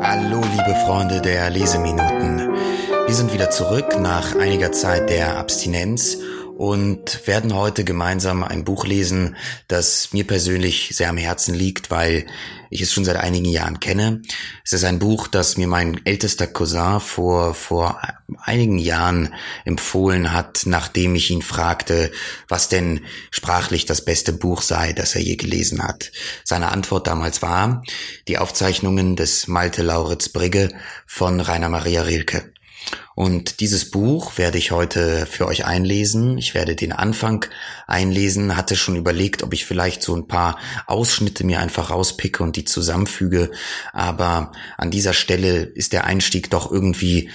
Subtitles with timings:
[0.00, 2.54] Hallo, liebe Freunde der Leseminuten.
[3.06, 6.18] Wir sind wieder zurück nach einiger Zeit der Abstinenz
[6.56, 9.36] und werden heute gemeinsam ein Buch lesen,
[9.68, 12.26] das mir persönlich sehr am Herzen liegt, weil
[12.70, 14.22] ich es schon seit einigen Jahren kenne.
[14.64, 18.00] Es ist ein Buch, das mir mein ältester Cousin vor, vor
[18.42, 22.10] einigen Jahren empfohlen hat, nachdem ich ihn fragte,
[22.48, 26.10] was denn sprachlich das beste Buch sei, das er je gelesen hat.
[26.42, 27.82] Seine Antwort damals war,
[28.28, 30.70] die Aufzeichnungen des Malte Lauritz Brigge
[31.06, 32.50] von Rainer Maria Rilke.
[33.14, 36.36] Und dieses Buch werde ich heute für euch einlesen.
[36.36, 37.46] Ich werde den Anfang
[37.86, 42.56] einlesen, hatte schon überlegt, ob ich vielleicht so ein paar Ausschnitte mir einfach rauspicke und
[42.56, 43.50] die zusammenfüge.
[43.92, 47.30] Aber an dieser Stelle ist der Einstieg doch irgendwie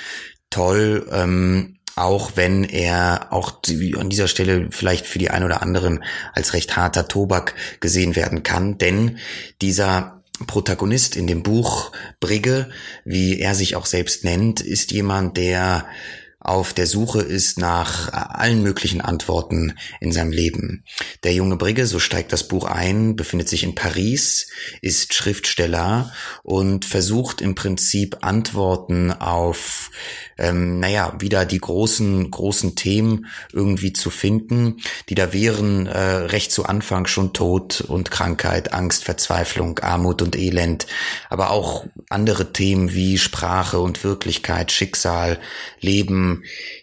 [0.52, 1.08] toll.
[1.12, 3.60] Ähm, auch wenn er auch
[3.98, 8.44] an dieser Stelle vielleicht für die ein oder anderen als recht harter Tobak gesehen werden
[8.44, 9.18] kann, denn
[9.62, 12.70] dieser Protagonist in dem Buch Brigge,
[13.06, 15.86] wie er sich auch selbst nennt, ist jemand, der
[16.42, 20.84] auf der Suche ist nach allen möglichen Antworten in seinem Leben.
[21.24, 24.48] Der junge Brigge, so steigt das Buch ein, befindet sich in Paris,
[24.82, 29.92] ist Schriftsteller und versucht im Prinzip Antworten auf
[30.42, 36.52] ähm, naja, wieder die großen, großen Themen irgendwie zu finden, die da wären äh, recht
[36.52, 40.88] zu Anfang schon Tod und Krankheit, Angst, Verzweiflung, Armut und Elend,
[41.30, 45.40] aber auch andere Themen wie Sprache und Wirklichkeit, Schicksal,
[45.80, 46.31] Leben,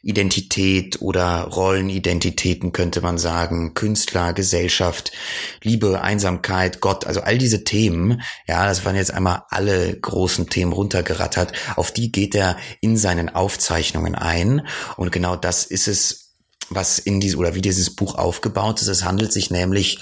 [0.03, 5.13] Identität oder Rollenidentitäten könnte man sagen, Künstler, Gesellschaft,
[5.63, 10.73] Liebe, Einsamkeit, Gott, also all diese Themen, ja, das waren jetzt einmal alle großen Themen
[10.73, 14.67] runtergerattert, auf die geht er in seinen Aufzeichnungen ein.
[14.97, 16.28] Und genau das ist es,
[16.71, 18.89] was in diesem oder wie dieses Buch aufgebaut ist.
[18.89, 19.99] Es handelt sich nämlich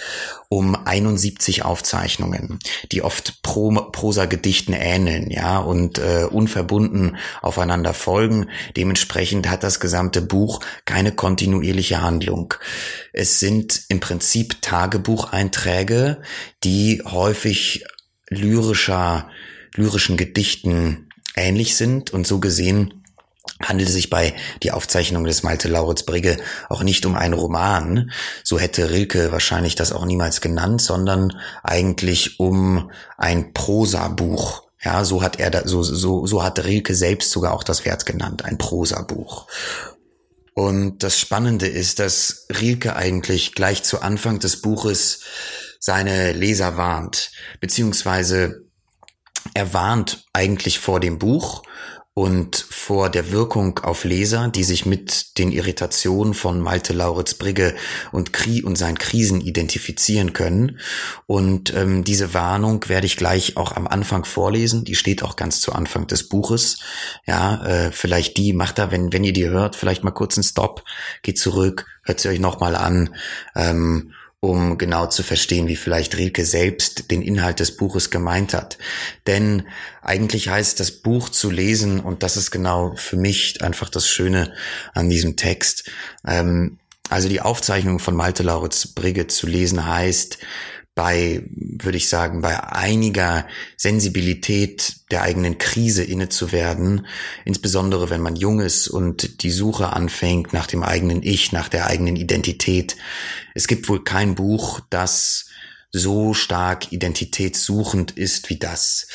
[0.48, 2.58] um 71 Aufzeichnungen,
[2.92, 8.48] die oft Pro Prosa-Gedichten ähneln, ja, und äh, unverbunden aufeinander folgen.
[8.76, 12.54] Dementsprechend hat das gesamte Buch keine kontinuierliche Handlung.
[13.12, 16.22] Es sind im Prinzip Tagebucheinträge,
[16.62, 17.84] die häufig
[18.28, 19.28] lyrischer,
[19.74, 23.04] lyrischen Gedichten ähnlich sind und so gesehen
[23.62, 26.36] handelt es sich bei die Aufzeichnung des Malte Lauritz Brigge
[26.68, 28.10] auch nicht um einen Roman,
[28.44, 34.62] so hätte Rilke wahrscheinlich das auch niemals genannt, sondern eigentlich um ein Prosabuch.
[34.82, 38.06] Ja, so hat er da, so, so, so hat Rilke selbst sogar auch das Wert
[38.06, 39.46] genannt, ein Prosabuch.
[40.54, 45.20] Und das Spannende ist, dass Rilke eigentlich gleich zu Anfang des Buches
[45.80, 47.30] seine Leser warnt,
[47.60, 48.62] beziehungsweise
[49.54, 51.62] er warnt eigentlich vor dem Buch
[52.18, 57.74] und vor der Wirkung auf Leser, die sich mit den Irritationen von Malte Lauritz Brigge
[58.10, 60.80] und, Kri und seinen Krisen identifizieren können.
[61.26, 64.82] Und ähm, diese Warnung werde ich gleich auch am Anfang vorlesen.
[64.82, 66.78] Die steht auch ganz zu Anfang des Buches.
[67.26, 70.44] Ja, äh, vielleicht die macht da, wenn wenn ihr die hört, vielleicht mal kurz einen
[70.44, 70.84] Stop,
[71.20, 73.14] geht zurück, hört sie euch nochmal an.
[73.54, 74.14] Ähm,
[74.46, 78.78] um genau zu verstehen, wie vielleicht Rilke selbst den Inhalt des Buches gemeint hat.
[79.26, 79.64] Denn
[80.02, 84.52] eigentlich heißt das Buch zu lesen, und das ist genau für mich einfach das Schöne
[84.94, 85.90] an diesem Text,
[86.26, 90.38] ähm, also die Aufzeichnung von Malte Lauritz Brigge zu lesen heißt,
[90.96, 93.46] bei, würde ich sagen, bei einiger
[93.76, 97.06] Sensibilität der eigenen Krise inne zu werden,
[97.44, 101.86] insbesondere wenn man jung ist und die Suche anfängt nach dem eigenen Ich, nach der
[101.86, 102.96] eigenen Identität.
[103.54, 105.50] Es gibt wohl kein Buch, das
[105.92, 109.06] so stark identitätssuchend ist wie das.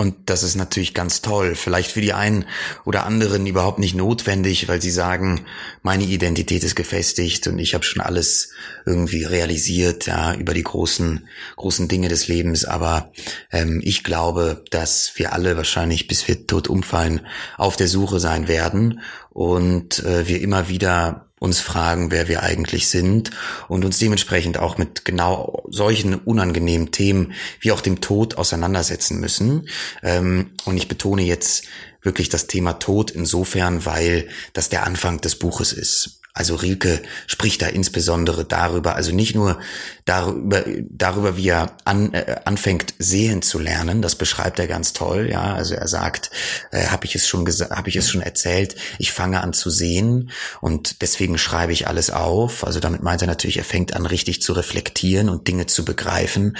[0.00, 1.54] Und das ist natürlich ganz toll.
[1.54, 2.46] Vielleicht für die einen
[2.86, 5.44] oder anderen überhaupt nicht notwendig, weil sie sagen,
[5.82, 8.50] meine Identität ist gefestigt und ich habe schon alles
[8.86, 12.64] irgendwie realisiert, ja, über die großen, großen Dinge des Lebens.
[12.64, 13.12] Aber
[13.52, 17.20] ähm, ich glaube, dass wir alle wahrscheinlich, bis wir tot umfallen,
[17.58, 22.88] auf der Suche sein werden und äh, wir immer wieder uns fragen, wer wir eigentlich
[22.88, 23.30] sind
[23.66, 29.66] und uns dementsprechend auch mit genau solchen unangenehmen Themen wie auch dem Tod auseinandersetzen müssen.
[30.02, 31.64] Ähm, und ich betone jetzt
[32.02, 36.19] wirklich das Thema Tod insofern, weil das der Anfang des Buches ist.
[36.32, 39.58] Also Rilke spricht da insbesondere darüber, also nicht nur
[40.04, 44.00] darüber, darüber, wie er an, äh, anfängt sehen zu lernen.
[44.00, 45.28] Das beschreibt er ganz toll.
[45.28, 46.30] Ja, also er sagt,
[46.70, 48.76] äh, habe ich es schon gesagt, habe ich es schon erzählt.
[48.98, 50.30] Ich fange an zu sehen
[50.60, 52.64] und deswegen schreibe ich alles auf.
[52.64, 56.56] Also damit meint er natürlich, er fängt an richtig zu reflektieren und Dinge zu begreifen.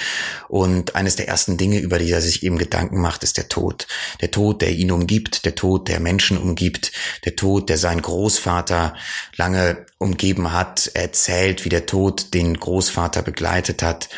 [0.49, 3.87] Und eines der ersten Dinge, über die er sich eben Gedanken macht, ist der Tod.
[4.21, 6.91] Der Tod, der ihn umgibt, der Tod, der Menschen umgibt,
[7.25, 8.95] der Tod, der seinen Großvater
[9.37, 14.09] lange lange umgeben hat, erzählt, wie der Tod den Großvater begleitet hat.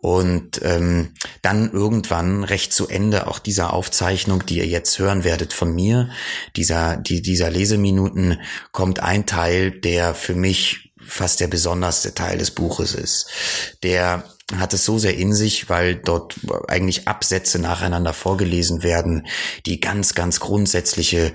[0.00, 5.52] Und ähm, dann irgendwann recht zu Ende auch dieser Aufzeichnung, die ihr jetzt hören werdet
[5.52, 6.10] von mir,
[6.54, 8.38] dieser, die, dieser Leseminuten,
[8.72, 13.28] kommt ein Teil, der für mich fast der besonderste Teil des Buches ist.
[13.82, 16.36] Der hat es so sehr in sich, weil dort
[16.68, 19.26] eigentlich Absätze nacheinander vorgelesen werden,
[19.66, 21.32] die ganz, ganz grundsätzliche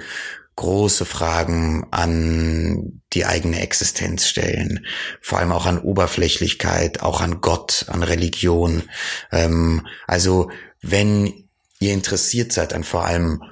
[0.56, 4.86] große Fragen an die eigene Existenz stellen,
[5.22, 8.84] vor allem auch an Oberflächlichkeit, auch an Gott, an Religion.
[9.32, 10.52] Ähm, also
[10.82, 11.48] wenn
[11.80, 13.44] ihr interessiert seid an vor allem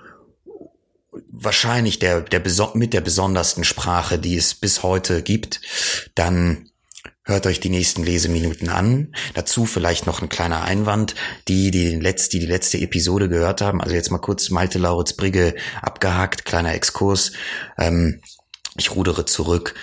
[1.31, 2.41] wahrscheinlich der, der
[2.75, 5.61] mit der besondersten Sprache, die es bis heute gibt,
[6.15, 6.68] dann
[7.29, 9.13] Hört euch die nächsten Leseminuten an.
[9.35, 11.13] Dazu vielleicht noch ein kleiner Einwand.
[11.47, 14.79] Die, die, den Letz-, die die letzte Episode gehört haben, also jetzt mal kurz Malte
[14.79, 17.33] Lauritz Brigge abgehakt, kleiner Exkurs.
[17.77, 18.19] Ähm,
[18.77, 19.75] ich rudere zurück.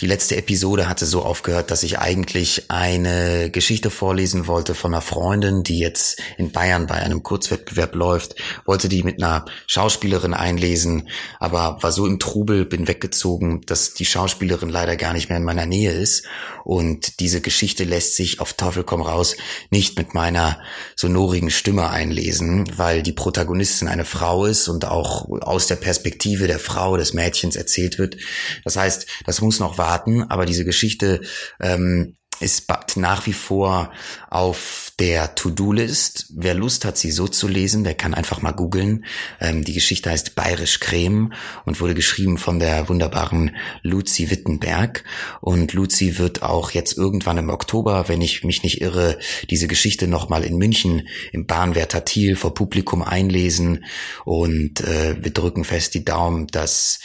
[0.00, 5.00] Die letzte Episode hatte so aufgehört, dass ich eigentlich eine Geschichte vorlesen wollte von einer
[5.00, 11.08] Freundin, die jetzt in Bayern bei einem Kurzwettbewerb läuft, wollte die mit einer Schauspielerin einlesen,
[11.40, 15.44] aber war so im Trubel, bin weggezogen, dass die Schauspielerin leider gar nicht mehr in
[15.44, 16.24] meiner Nähe ist.
[16.62, 19.34] Und diese Geschichte lässt sich auf Teufel komm raus
[19.70, 20.60] nicht mit meiner
[20.94, 26.60] sonorigen Stimme einlesen, weil die Protagonistin eine Frau ist und auch aus der Perspektive der
[26.60, 28.16] Frau, des Mädchens erzählt wird.
[28.64, 29.87] Das heißt, das muss noch warten,
[30.28, 31.20] aber diese Geschichte
[31.60, 33.90] ähm, ist nach wie vor
[34.30, 36.26] auf der To-Do-List.
[36.34, 39.04] Wer Lust hat, sie so zu lesen, der kann einfach mal googeln.
[39.40, 41.32] Ähm, die Geschichte heißt Bayerisch Creme
[41.64, 45.04] und wurde geschrieben von der wunderbaren Luzi Wittenberg.
[45.40, 49.18] Und Luzi wird auch jetzt irgendwann im Oktober, wenn ich mich nicht irre,
[49.50, 53.84] diese Geschichte nochmal in München im Bahnwärter Thiel vor Publikum einlesen.
[54.24, 56.98] Und äh, wir drücken fest die Daumen, dass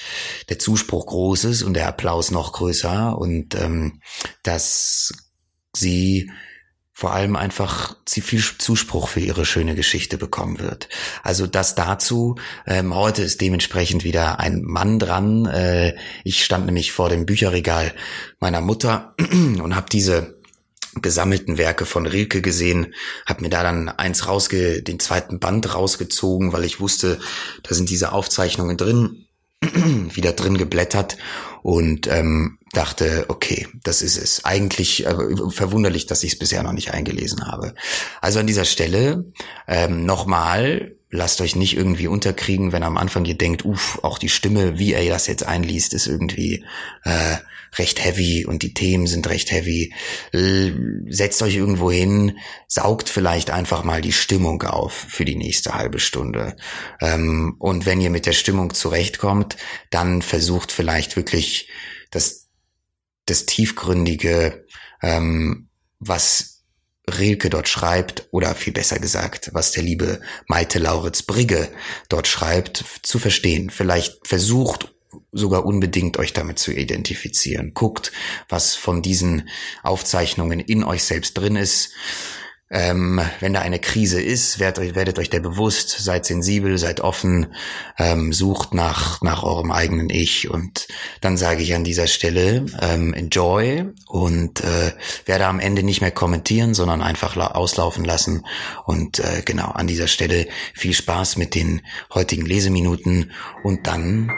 [0.49, 4.01] der Zuspruch groß ist und der Applaus noch größer und ähm,
[4.41, 5.13] dass
[5.75, 6.31] sie
[6.93, 10.89] vor allem einfach viel Zuspruch für ihre schöne Geschichte bekommen wird.
[11.23, 12.35] Also das dazu.
[12.67, 15.47] Ähm, heute ist dementsprechend wieder ein Mann dran.
[15.47, 17.93] Äh, ich stand nämlich vor dem Bücherregal
[18.39, 20.35] meiner Mutter und habe diese
[21.01, 22.93] gesammelten Werke von Rilke gesehen,
[23.25, 27.19] habe mir da dann eins rausge, den zweiten Band rausgezogen, weil ich wusste,
[27.63, 29.22] da sind diese Aufzeichnungen drin,
[30.13, 31.17] wieder drin geblättert
[31.61, 34.43] und ähm, dachte, okay, das ist es.
[34.45, 35.15] Eigentlich äh,
[35.49, 37.73] verwunderlich, dass ich es bisher noch nicht eingelesen habe.
[38.21, 39.25] Also an dieser Stelle
[39.67, 44.29] ähm, nochmal, lasst euch nicht irgendwie unterkriegen, wenn am Anfang ihr denkt, uff, auch die
[44.29, 46.65] Stimme, wie er das jetzt einliest, ist irgendwie
[47.03, 47.37] äh,
[47.77, 49.93] recht heavy und die Themen sind recht heavy.
[51.07, 55.99] Setzt euch irgendwo hin, saugt vielleicht einfach mal die Stimmung auf für die nächste halbe
[55.99, 56.55] Stunde.
[56.99, 59.57] Ähm, und wenn ihr mit der Stimmung zurechtkommt,
[59.91, 61.69] dann versucht vielleicht wirklich
[62.09, 62.49] das,
[63.25, 64.65] das tiefgründige,
[65.03, 65.69] ähm,
[65.99, 66.52] was
[67.07, 71.69] Rilke dort schreibt, oder viel besser gesagt, was der liebe Malte Lauritz Brigge
[72.09, 73.69] dort schreibt, zu verstehen.
[73.69, 74.93] Vielleicht versucht
[75.31, 77.73] sogar unbedingt euch damit zu identifizieren.
[77.73, 78.11] Guckt,
[78.49, 79.49] was von diesen
[79.83, 81.91] Aufzeichnungen in euch selbst drin ist.
[82.75, 87.01] Ähm, wenn da eine Krise ist, werdet euch, werdet euch der bewusst, seid sensibel, seid
[87.01, 87.53] offen,
[87.99, 90.49] ähm, sucht nach, nach eurem eigenen Ich.
[90.49, 90.87] Und
[91.21, 94.91] dann sage ich an dieser Stelle, ähm, enjoy und äh,
[95.25, 98.43] werde am Ende nicht mehr kommentieren, sondern einfach auslaufen lassen.
[98.85, 104.31] Und äh, genau, an dieser Stelle viel Spaß mit den heutigen Leseminuten und dann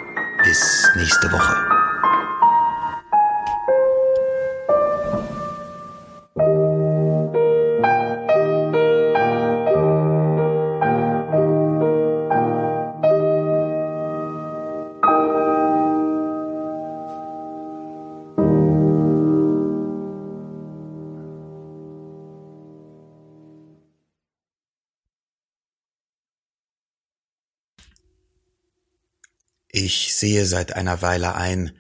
[0.44, 1.85] bis nächste Woche.
[29.78, 31.74] Ich sehe seit einer Weile ein,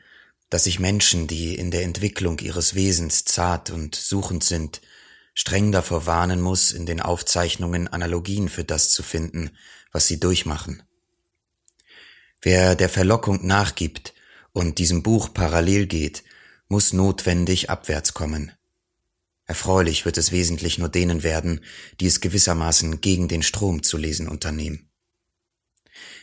[0.49, 4.81] dass ich Menschen, die in der Entwicklung ihres Wesens zart und suchend sind,
[5.33, 9.51] streng davor warnen muss, in den Aufzeichnungen Analogien für das zu finden,
[9.93, 10.83] was sie durchmachen.
[12.41, 14.13] Wer der Verlockung nachgibt
[14.51, 16.25] und diesem Buch parallel geht,
[16.67, 18.51] muss notwendig abwärts kommen.
[19.45, 21.61] Erfreulich wird es wesentlich nur denen werden,
[22.01, 24.89] die es gewissermaßen gegen den Strom zu lesen unternehmen.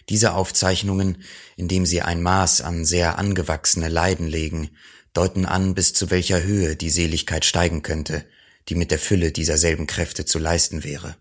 [0.08, 1.22] Diese Aufzeichnungen,
[1.56, 4.70] indem sie ein Maß an sehr angewachsene Leiden legen,
[5.12, 8.24] deuten an, bis zu welcher Höhe die Seligkeit steigen könnte,
[8.68, 11.16] die mit der Fülle dieser selben Kräfte zu leisten wäre.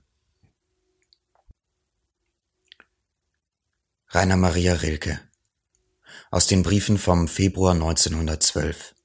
[4.10, 5.20] Rainer Maria Rilke
[6.32, 8.96] aus den Briefen vom Februar 1912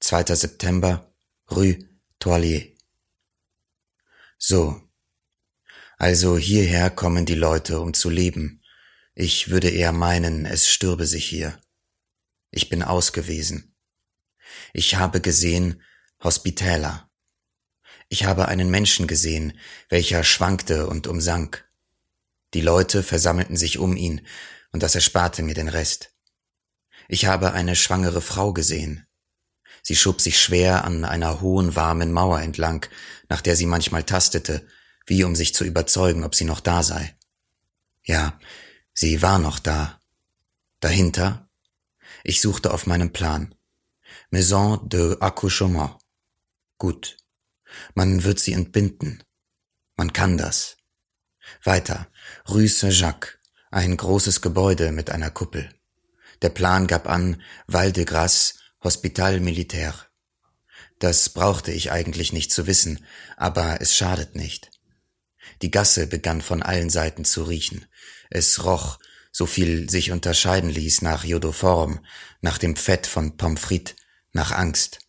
[0.00, 0.34] 2.
[0.34, 1.12] September
[1.50, 1.78] Rue
[2.18, 2.72] Toilier
[4.38, 4.80] So,
[5.98, 8.59] also hierher kommen die Leute, um zu leben.
[9.14, 11.60] Ich würde eher meinen, es stürbe sich hier.
[12.50, 13.74] Ich bin ausgewesen.
[14.72, 15.82] Ich habe gesehen
[16.22, 17.10] Hospitaler.
[18.08, 21.68] Ich habe einen Menschen gesehen, welcher schwankte und umsank.
[22.54, 24.26] Die Leute versammelten sich um ihn,
[24.72, 26.12] und das ersparte mir den Rest.
[27.08, 29.06] Ich habe eine schwangere Frau gesehen.
[29.82, 32.86] Sie schob sich schwer an einer hohen, warmen Mauer entlang,
[33.28, 34.66] nach der sie manchmal tastete,
[35.06, 37.16] wie um sich zu überzeugen, ob sie noch da sei.
[38.04, 38.38] Ja,
[38.92, 40.00] sie war noch da.
[40.80, 41.48] Dahinter?
[42.24, 43.54] Ich suchte auf meinem Plan.
[44.30, 45.96] Maison de Accouchement.
[46.78, 47.16] Gut.
[47.94, 49.22] Man wird sie entbinden.
[49.96, 50.76] Man kann das.
[51.62, 52.08] Weiter.
[52.48, 53.38] Rue Saint-Jacques,
[53.70, 55.68] ein großes Gebäude mit einer Kuppel.
[56.42, 60.06] Der Plan gab an Val de Grasse, Hospital Militaire.
[60.98, 63.04] Das brauchte ich eigentlich nicht zu wissen,
[63.36, 64.70] aber es schadet nicht.
[65.62, 67.86] Die Gasse begann von allen Seiten zu riechen.
[68.30, 68.98] Es roch,
[69.32, 72.04] so viel sich unterscheiden ließ, nach Jodoform,
[72.40, 73.94] nach dem Fett von Pommes frites,
[74.32, 75.00] nach Angst.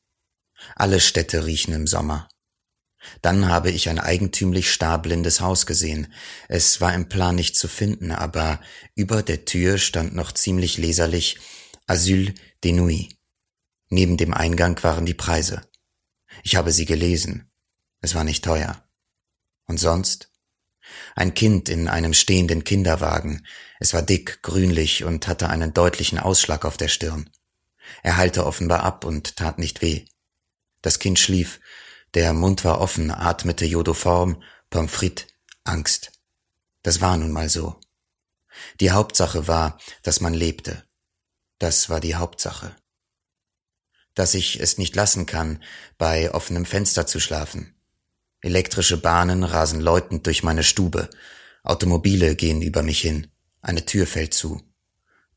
[0.75, 2.29] Alle Städte riechen im Sommer.
[3.21, 6.13] Dann habe ich ein eigentümlich starblindes Haus gesehen.
[6.47, 8.61] Es war im Plan nicht zu finden, aber
[8.95, 11.39] über der Tür stand noch ziemlich leserlich
[11.87, 13.17] Asyl de Nuit.
[13.89, 15.67] Neben dem Eingang waren die Preise.
[16.43, 17.51] Ich habe sie gelesen.
[18.01, 18.87] Es war nicht teuer.
[19.65, 20.30] Und sonst?
[21.15, 23.45] Ein Kind in einem stehenden Kinderwagen.
[23.79, 27.29] Es war dick, grünlich und hatte einen deutlichen Ausschlag auf der Stirn.
[28.03, 30.05] Er heilte offenbar ab und tat nicht weh.
[30.81, 31.59] Das Kind schlief,
[32.13, 35.27] der Mund war offen, atmete Jodoform, Pommes frites,
[35.63, 36.11] Angst.
[36.83, 37.79] Das war nun mal so.
[38.79, 40.83] Die Hauptsache war, dass man lebte.
[41.59, 42.75] Das war die Hauptsache.
[44.13, 45.63] Dass ich es nicht lassen kann,
[45.97, 47.75] bei offenem Fenster zu schlafen.
[48.41, 51.09] Elektrische Bahnen rasen läutend durch meine Stube.
[51.63, 53.27] Automobile gehen über mich hin.
[53.61, 54.61] Eine Tür fällt zu.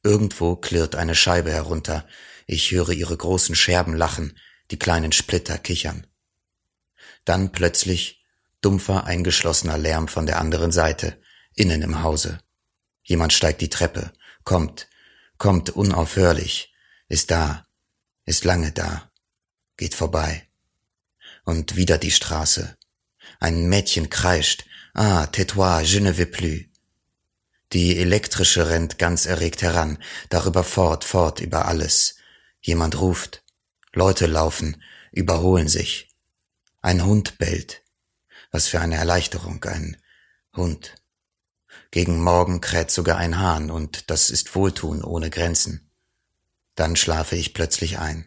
[0.03, 2.07] Irgendwo klirrt eine Scheibe herunter.
[2.47, 4.39] Ich höre ihre großen Scherben lachen,
[4.71, 6.07] die kleinen Splitter kichern.
[7.25, 8.23] Dann plötzlich
[8.63, 11.19] dumpfer, eingeschlossener Lärm von der anderen Seite,
[11.55, 12.39] innen im Hause.
[13.03, 14.13] Jemand steigt die Treppe,
[14.45, 14.89] kommt,
[15.37, 16.73] kommt unaufhörlich,
[17.09, 17.67] ist da,
[18.25, 19.11] ist lange da,
[19.77, 20.49] geht vorbei.
[21.45, 22.77] Und wieder die Straße.
[23.45, 26.65] Ein Mädchen kreischt, ah, tais-toi, je ne veux plus.
[27.75, 29.99] Die elektrische rennt ganz erregt heran,
[30.31, 32.17] darüber fort, fort über alles.
[32.63, 33.45] Jemand ruft.
[33.93, 34.83] Leute laufen,
[35.13, 36.17] überholen sich.
[36.81, 37.83] Ein Hund bellt.
[38.51, 39.99] Was für eine Erleichterung, ein
[40.57, 40.95] Hund.
[41.91, 45.91] Gegen Morgen kräht sogar ein Hahn, und das ist Wohltun ohne Grenzen.
[46.77, 48.27] Dann schlafe ich plötzlich ein.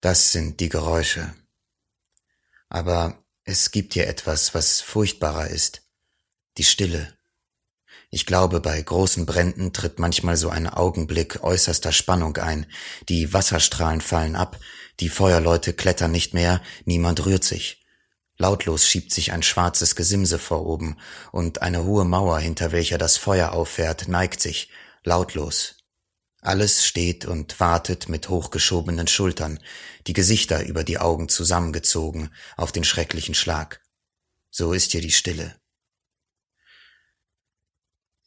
[0.00, 1.32] Das sind die Geräusche.
[2.76, 5.80] Aber es gibt hier etwas, was furchtbarer ist.
[6.58, 7.16] Die Stille.
[8.10, 12.66] Ich glaube, bei großen Bränden tritt manchmal so ein Augenblick äußerster Spannung ein.
[13.08, 14.60] Die Wasserstrahlen fallen ab,
[15.00, 17.82] die Feuerleute klettern nicht mehr, niemand rührt sich.
[18.36, 20.98] Lautlos schiebt sich ein schwarzes Gesimse vor oben,
[21.32, 24.68] und eine hohe Mauer, hinter welcher das Feuer auffährt, neigt sich,
[25.02, 25.75] lautlos.
[26.46, 29.58] Alles steht und wartet mit hochgeschobenen Schultern,
[30.06, 33.82] die Gesichter über die Augen zusammengezogen auf den schrecklichen Schlag.
[34.50, 35.60] So ist hier die Stille.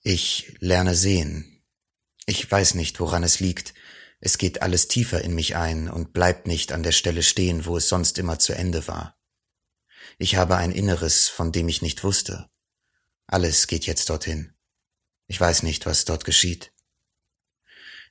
[0.02, 1.64] Ich lerne sehen.
[2.26, 3.74] Ich weiß nicht, woran es liegt,
[4.20, 7.78] es geht alles tiefer in mich ein und bleibt nicht an der Stelle stehen, wo
[7.78, 9.18] es sonst immer zu Ende war.
[10.18, 12.50] Ich habe ein Inneres, von dem ich nicht wusste.
[13.28, 14.54] Alles geht jetzt dorthin.
[15.28, 16.74] Ich weiß nicht, was dort geschieht.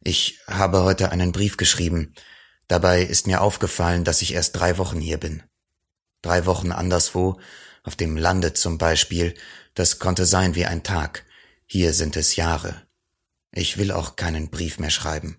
[0.00, 2.14] Ich habe heute einen Brief geschrieben.
[2.69, 5.43] Dabei ist mir aufgefallen, dass ich erst drei Wochen hier bin.
[6.23, 7.40] Drei Wochen anderswo,
[7.83, 9.35] auf dem Lande zum Beispiel,
[9.75, 11.25] das konnte sein wie ein Tag.
[11.67, 12.83] Hier sind es Jahre.
[13.52, 15.38] Ich will auch keinen Brief mehr schreiben.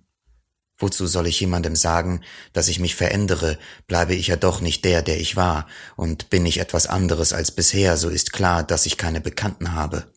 [0.78, 2.24] Wozu soll ich jemandem sagen,
[2.54, 6.46] dass ich mich verändere, bleibe ich ja doch nicht der, der ich war, und bin
[6.46, 10.12] ich etwas anderes als bisher, so ist klar, dass ich keine Bekannten habe.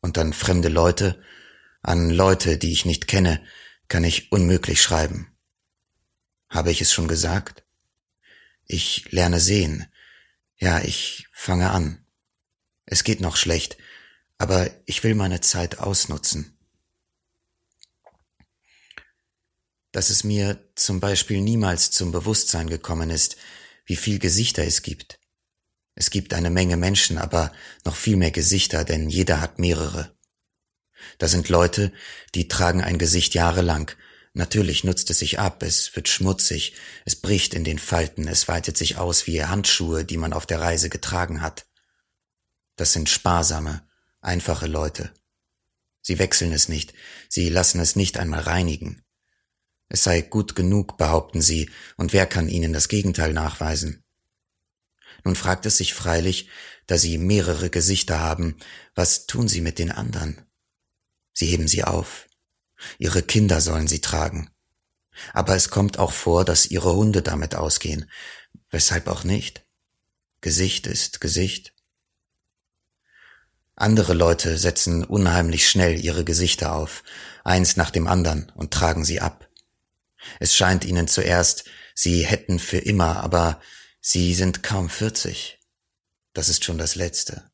[0.00, 1.18] Und an fremde Leute,
[1.86, 3.40] an Leute, die ich nicht kenne,
[3.86, 5.28] kann ich unmöglich schreiben.
[6.48, 7.64] Habe ich es schon gesagt?
[8.66, 9.86] Ich lerne sehen.
[10.56, 12.04] Ja, ich fange an.
[12.86, 13.76] Es geht noch schlecht,
[14.36, 16.58] aber ich will meine Zeit ausnutzen.
[19.92, 23.36] Dass es mir zum Beispiel niemals zum Bewusstsein gekommen ist,
[23.84, 25.20] wie viel Gesichter es gibt.
[25.94, 27.52] Es gibt eine Menge Menschen, aber
[27.84, 30.15] noch viel mehr Gesichter, denn jeder hat mehrere.
[31.18, 31.92] Da sind Leute,
[32.34, 33.90] die tragen ein Gesicht jahrelang.
[34.34, 38.76] Natürlich nutzt es sich ab, es wird schmutzig, es bricht in den Falten, es weitet
[38.76, 41.66] sich aus wie Handschuhe, die man auf der Reise getragen hat.
[42.76, 43.88] Das sind sparsame,
[44.20, 45.10] einfache Leute.
[46.02, 46.92] Sie wechseln es nicht,
[47.28, 49.02] sie lassen es nicht einmal reinigen.
[49.88, 54.04] Es sei gut genug, behaupten sie, und wer kann ihnen das Gegenteil nachweisen?
[55.24, 56.48] Nun fragt es sich freilich,
[56.86, 58.56] da sie mehrere Gesichter haben,
[58.94, 60.45] was tun sie mit den anderen?
[61.38, 62.28] Sie heben sie auf.
[62.98, 64.48] Ihre Kinder sollen sie tragen.
[65.34, 68.10] Aber es kommt auch vor, dass ihre Hunde damit ausgehen.
[68.70, 69.66] Weshalb auch nicht?
[70.40, 71.74] Gesicht ist Gesicht.
[73.74, 77.04] Andere Leute setzen unheimlich schnell ihre Gesichter auf,
[77.44, 79.50] eins nach dem anderen, und tragen sie ab.
[80.40, 81.64] Es scheint ihnen zuerst,
[81.94, 83.60] sie hätten für immer, aber
[84.00, 85.60] sie sind kaum vierzig.
[86.32, 87.50] Das ist schon das Letzte.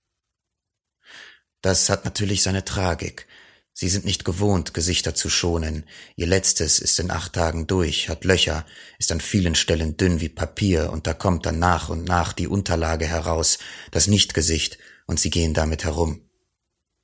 [1.63, 3.27] Das hat natürlich seine Tragik,
[3.75, 5.85] Sie sind nicht gewohnt, Gesichter zu schonen.
[6.15, 8.67] Ihr letztes ist in acht Tagen durch, hat Löcher,
[8.99, 12.47] ist an vielen Stellen dünn wie Papier und da kommt dann nach und nach die
[12.49, 13.59] Unterlage heraus,
[13.91, 16.29] das Nichtgesicht, und sie gehen damit herum.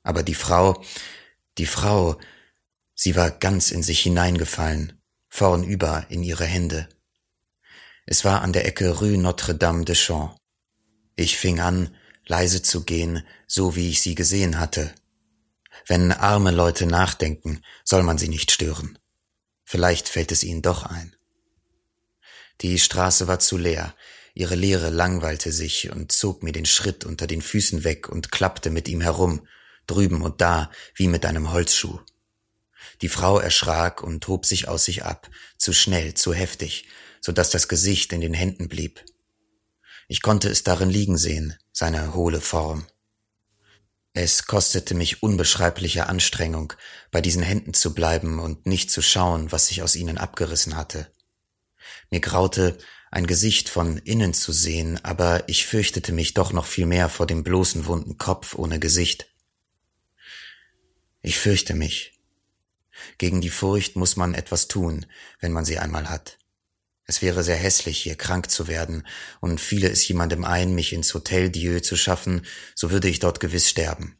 [0.02, 0.82] Aber die Frau,
[1.56, 2.18] die Frau,
[2.94, 6.88] sie war ganz in sich hineingefallen, vornüber in ihre Hände.
[8.06, 10.36] Es war an der Ecke Rue Notre-Dame de Champs.
[11.16, 11.94] Ich fing an,
[12.26, 14.94] leise zu gehen, so wie ich sie gesehen hatte,
[15.88, 18.98] wenn arme Leute nachdenken, soll man sie nicht stören.
[19.64, 21.16] Vielleicht fällt es ihnen doch ein.
[22.60, 23.94] Die Straße war zu leer,
[24.34, 28.70] ihre Leere langweilte sich und zog mir den Schritt unter den Füßen weg und klappte
[28.70, 29.46] mit ihm herum,
[29.86, 32.00] drüben und da, wie mit einem Holzschuh.
[33.00, 36.86] Die Frau erschrak und hob sich aus sich ab, zu schnell, zu heftig,
[37.20, 39.04] so dass das Gesicht in den Händen blieb.
[40.06, 42.86] Ich konnte es darin liegen sehen, seine hohle Form.
[44.20, 46.72] Es kostete mich unbeschreibliche Anstrengung,
[47.12, 51.08] bei diesen Händen zu bleiben und nicht zu schauen, was sich aus ihnen abgerissen hatte.
[52.10, 52.76] Mir graute,
[53.12, 57.28] ein Gesicht von innen zu sehen, aber ich fürchtete mich doch noch viel mehr vor
[57.28, 59.28] dem bloßen wunden Kopf ohne Gesicht.
[61.22, 62.18] Ich fürchte mich.
[63.18, 65.06] Gegen die Furcht muss man etwas tun,
[65.38, 66.38] wenn man sie einmal hat.
[67.10, 69.06] Es wäre sehr hässlich, hier krank zu werden,
[69.40, 72.42] und fiele es jemandem ein, mich ins Hotel Dieu zu schaffen,
[72.74, 74.18] so würde ich dort gewiss sterben.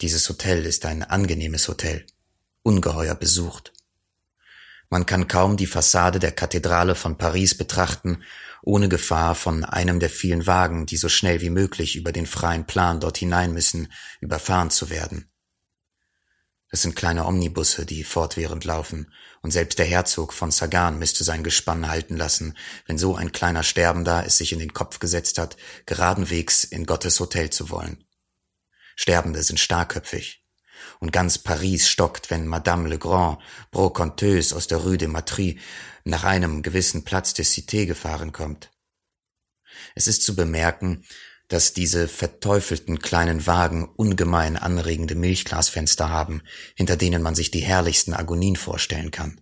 [0.00, 2.04] Dieses Hotel ist ein angenehmes Hotel,
[2.64, 3.72] ungeheuer besucht.
[4.90, 8.24] Man kann kaum die Fassade der Kathedrale von Paris betrachten,
[8.62, 12.66] ohne Gefahr von einem der vielen Wagen, die so schnell wie möglich über den freien
[12.66, 15.30] Plan dort hinein müssen, überfahren zu werden.
[16.70, 21.42] Das sind kleine Omnibusse, die fortwährend laufen, und selbst der Herzog von Sagan müsste sein
[21.42, 25.56] Gespann halten lassen, wenn so ein kleiner Sterbender es sich in den Kopf gesetzt hat,
[25.86, 28.04] geradenwegs in Gottes Hotel zu wollen.
[28.96, 30.44] Sterbende sind starkköpfig.
[31.00, 33.38] Und ganz Paris stockt, wenn Madame Legrand,
[33.70, 35.58] Brocanteuse aus der Rue de Matry,
[36.04, 38.70] nach einem gewissen Platz des Cité gefahren kommt.
[39.94, 41.04] Es ist zu bemerken,
[41.48, 46.42] dass diese verteufelten kleinen Wagen ungemein anregende Milchglasfenster haben,
[46.76, 49.40] hinter denen man sich die herrlichsten Agonien vorstellen kann.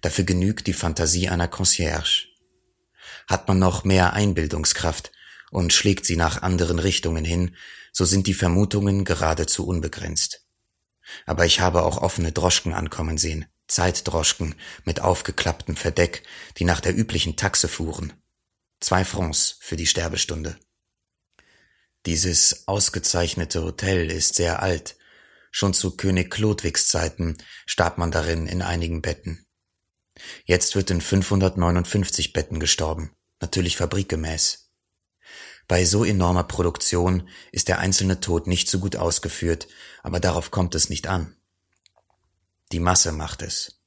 [0.00, 2.28] Dafür genügt die Fantasie einer Concierge.
[3.26, 5.10] Hat man noch mehr Einbildungskraft
[5.50, 7.56] und schlägt sie nach anderen Richtungen hin,
[7.92, 10.46] so sind die Vermutungen geradezu unbegrenzt.
[11.26, 16.22] Aber ich habe auch offene Droschken ankommen sehen, Zeitdroschken mit aufgeklapptem Verdeck,
[16.58, 18.12] die nach der üblichen Taxe fuhren.
[18.80, 20.58] Zwei Francs für die Sterbestunde.
[22.06, 24.96] Dieses ausgezeichnete Hotel ist sehr alt.
[25.50, 27.36] Schon zu König Chlodwigs Zeiten
[27.66, 29.46] starb man darin in einigen Betten.
[30.44, 34.70] Jetzt wird in 559 Betten gestorben, natürlich fabrikgemäß.
[35.68, 39.68] Bei so enormer Produktion ist der einzelne Tod nicht so gut ausgeführt,
[40.02, 41.36] aber darauf kommt es nicht an.
[42.72, 43.80] Die Masse macht es.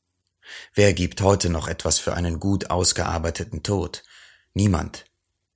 [0.73, 4.03] Wer gibt heute noch etwas für einen gut ausgearbeiteten Tod?
[4.53, 5.05] Niemand.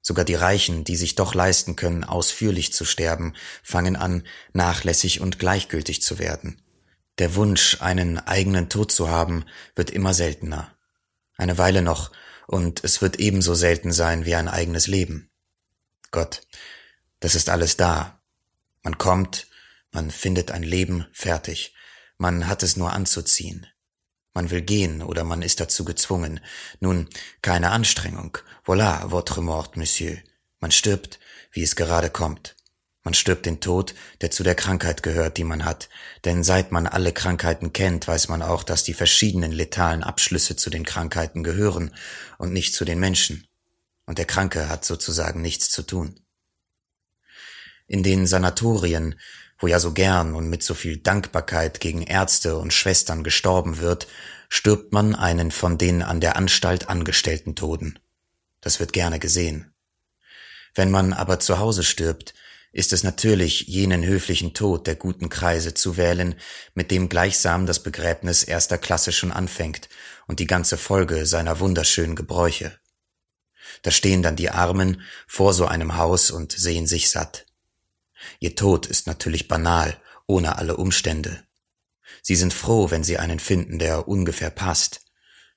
[0.01, 3.33] Sogar die Reichen, die sich doch leisten können, ausführlich zu sterben,
[3.63, 6.62] fangen an, nachlässig und gleichgültig zu werden.
[7.17, 10.73] Der Wunsch, einen eigenen Tod zu haben, wird immer seltener.
[11.38, 12.12] Eine Weile noch,
[12.47, 15.29] und es wird ebenso selten sein wie ein eigenes Leben.
[16.12, 16.41] Gott,
[17.19, 18.23] das ist alles da.
[18.81, 19.47] Man kommt,
[19.91, 21.75] man findet ein Leben fertig,
[22.17, 23.67] man hat es nur anzuziehen.
[24.39, 26.39] Man will gehen oder man ist dazu gezwungen.
[26.80, 27.10] Nun,
[27.41, 28.38] keine Anstrengung.
[28.65, 30.15] Voilà, votre mort, Monsieur.
[30.62, 31.19] Man stirbt,
[31.52, 32.56] wie es gerade kommt.
[33.04, 35.89] Man stirbt den Tod, der zu der Krankheit gehört, die man hat,
[36.23, 40.69] denn seit man alle Krankheiten kennt, weiß man auch, dass die verschiedenen letalen Abschlüsse zu
[40.69, 41.93] den Krankheiten gehören
[42.38, 43.45] und nicht zu den Menschen.
[44.06, 46.21] Und der Kranke hat sozusagen nichts zu tun.
[47.88, 49.19] In den Sanatorien,
[49.60, 54.08] wo ja so gern und mit so viel Dankbarkeit gegen Ärzte und Schwestern gestorben wird,
[54.48, 58.00] stirbt man einen von den an der Anstalt angestellten Toden.
[58.62, 59.74] Das wird gerne gesehen.
[60.76, 62.34] Wenn man aber zu Hause stirbt,
[62.72, 66.36] ist es natürlich jenen höflichen Tod der guten Kreise zu wählen,
[66.76, 69.89] mit dem gleichsam das Begräbnis erster Klasse schon anfängt
[70.28, 72.80] und die ganze Folge seiner wunderschönen Gebräuche.
[73.82, 77.45] Da stehen dann die Armen vor so einem Haus und sehen sich satt.
[78.39, 81.43] Ihr Tod ist natürlich banal, ohne alle Umstände.
[82.21, 85.01] Sie sind froh, wenn sie einen finden, der ungefähr passt.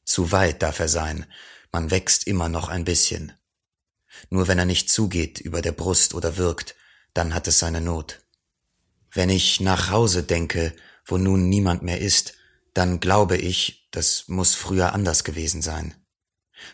[0.05, 1.27] Zu weit darf er sein,
[1.71, 3.33] man wächst immer noch ein bisschen.
[4.31, 6.75] Nur wenn er nicht zugeht über der Brust oder wirkt,
[7.15, 8.21] dann hat es seine Not.
[9.11, 12.35] Wenn ich nach Hause denke, wo nun niemand mehr ist,
[12.75, 15.95] dann glaube ich, das muss früher anders gewesen sein.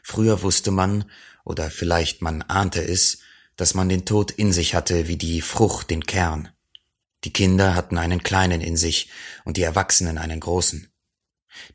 [0.02, 1.10] Früher wusste man,
[1.44, 3.18] oder vielleicht man ahnte es,
[3.58, 6.48] dass man den Tod in sich hatte wie die Frucht den Kern.
[7.24, 9.10] Die Kinder hatten einen kleinen in sich
[9.44, 10.90] und die Erwachsenen einen großen.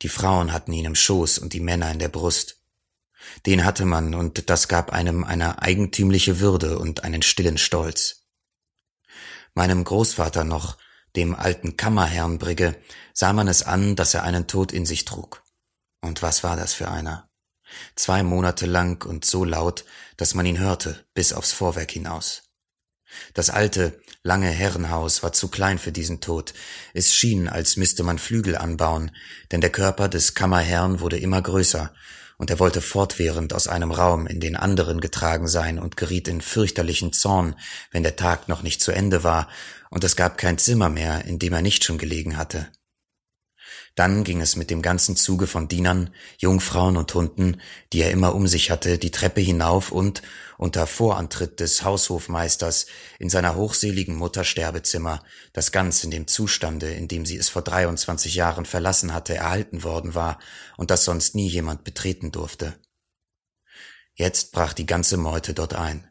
[0.02, 2.60] Die Frauen hatten ihn im Schoß und die Männer in der Brust.
[3.46, 8.24] Den hatte man und das gab einem eine eigentümliche Würde und einen stillen Stolz
[9.54, 10.76] meinem Großvater noch,
[11.16, 12.76] dem alten Kammerherrn Brigge,
[13.12, 15.42] sah man es an, dass er einen Tod in sich trug.
[16.00, 17.30] Und was war das für einer?
[17.96, 19.84] Zwei Monate lang und so laut,
[20.16, 22.42] dass man ihn hörte, bis aufs Vorwerk hinaus.
[23.32, 26.54] Das alte, lange Herrenhaus war zu klein für diesen Tod.
[26.94, 29.10] Es schien, als müsste man Flügel anbauen,
[29.52, 31.92] denn der Körper des Kammerherrn wurde immer größer,
[32.36, 36.40] und er wollte fortwährend aus einem Raum in den anderen getragen sein und geriet in
[36.40, 37.54] fürchterlichen Zorn,
[37.92, 39.48] wenn der Tag noch nicht zu Ende war,
[39.90, 42.68] und es gab kein Zimmer mehr, in dem er nicht schon gelegen hatte.
[43.94, 47.60] Dann ging es mit dem ganzen Zuge von Dienern, Jungfrauen und Hunden,
[47.92, 50.22] die er immer um sich hatte, die Treppe hinauf und,
[50.58, 52.86] unter Vorantritt des Haushofmeisters,
[53.20, 57.62] in seiner hochseligen Mutter Sterbezimmer, das ganz in dem Zustande, in dem sie es vor
[57.62, 60.40] 23 Jahren verlassen hatte, erhalten worden war
[60.76, 62.74] und das sonst nie jemand betreten durfte.
[64.14, 66.08] Jetzt brach die ganze Meute dort ein.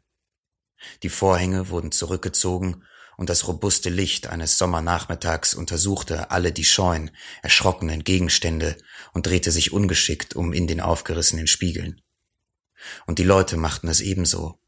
[1.03, 2.83] Die Vorhänge wurden zurückgezogen
[3.17, 8.77] und das robuste Licht eines Sommernachmittags untersuchte alle die scheuen, erschrockenen Gegenstände
[9.13, 12.01] und drehte sich ungeschickt um in den aufgerissenen Spiegeln.
[13.05, 14.59] Und die Leute machten es ebenso.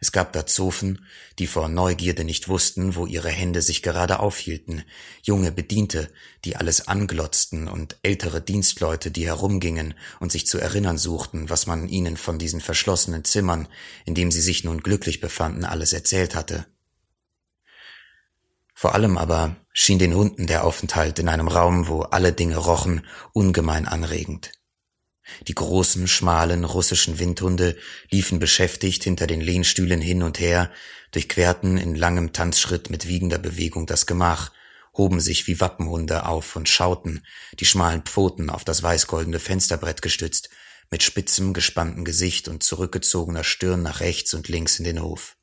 [0.00, 1.06] Es gab da Zofen,
[1.38, 4.84] die vor Neugierde nicht wussten, wo ihre Hände sich gerade aufhielten,
[5.22, 6.10] junge Bediente,
[6.44, 11.88] die alles anglotzten und ältere Dienstleute, die herumgingen und sich zu erinnern suchten, was man
[11.88, 13.68] ihnen von diesen verschlossenen Zimmern,
[14.04, 16.66] in dem sie sich nun glücklich befanden, alles erzählt hatte.
[18.80, 23.04] Vor allem aber schien den Hunden der Aufenthalt in einem Raum, wo alle Dinge rochen,
[23.34, 24.52] ungemein anregend.
[25.48, 27.76] Die großen, schmalen russischen Windhunde
[28.08, 30.70] liefen beschäftigt hinter den Lehnstühlen hin und her,
[31.10, 34.50] durchquerten in langem Tanzschritt mit wiegender Bewegung das Gemach,
[34.96, 37.26] hoben sich wie Wappenhunde auf und schauten,
[37.58, 40.48] die schmalen Pfoten auf das weißgoldene Fensterbrett gestützt,
[40.90, 45.36] mit spitzem, gespanntem Gesicht und zurückgezogener Stirn nach rechts und links in den Hof.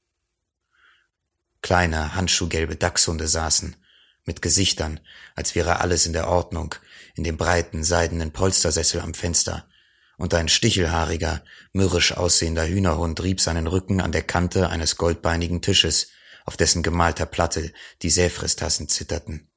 [1.68, 3.76] Kleine, handschuhgelbe Dachshunde saßen,
[4.24, 5.02] mit Gesichtern,
[5.36, 6.74] als wäre alles in der Ordnung,
[7.16, 9.68] in dem breiten, seidenen Polstersessel am Fenster,
[10.16, 16.08] und ein stichelhaariger, mürrisch aussehender Hühnerhund rieb seinen Rücken an der Kante eines goldbeinigen Tisches,
[16.46, 19.50] auf dessen gemalter Platte die Säfristassen zitterten.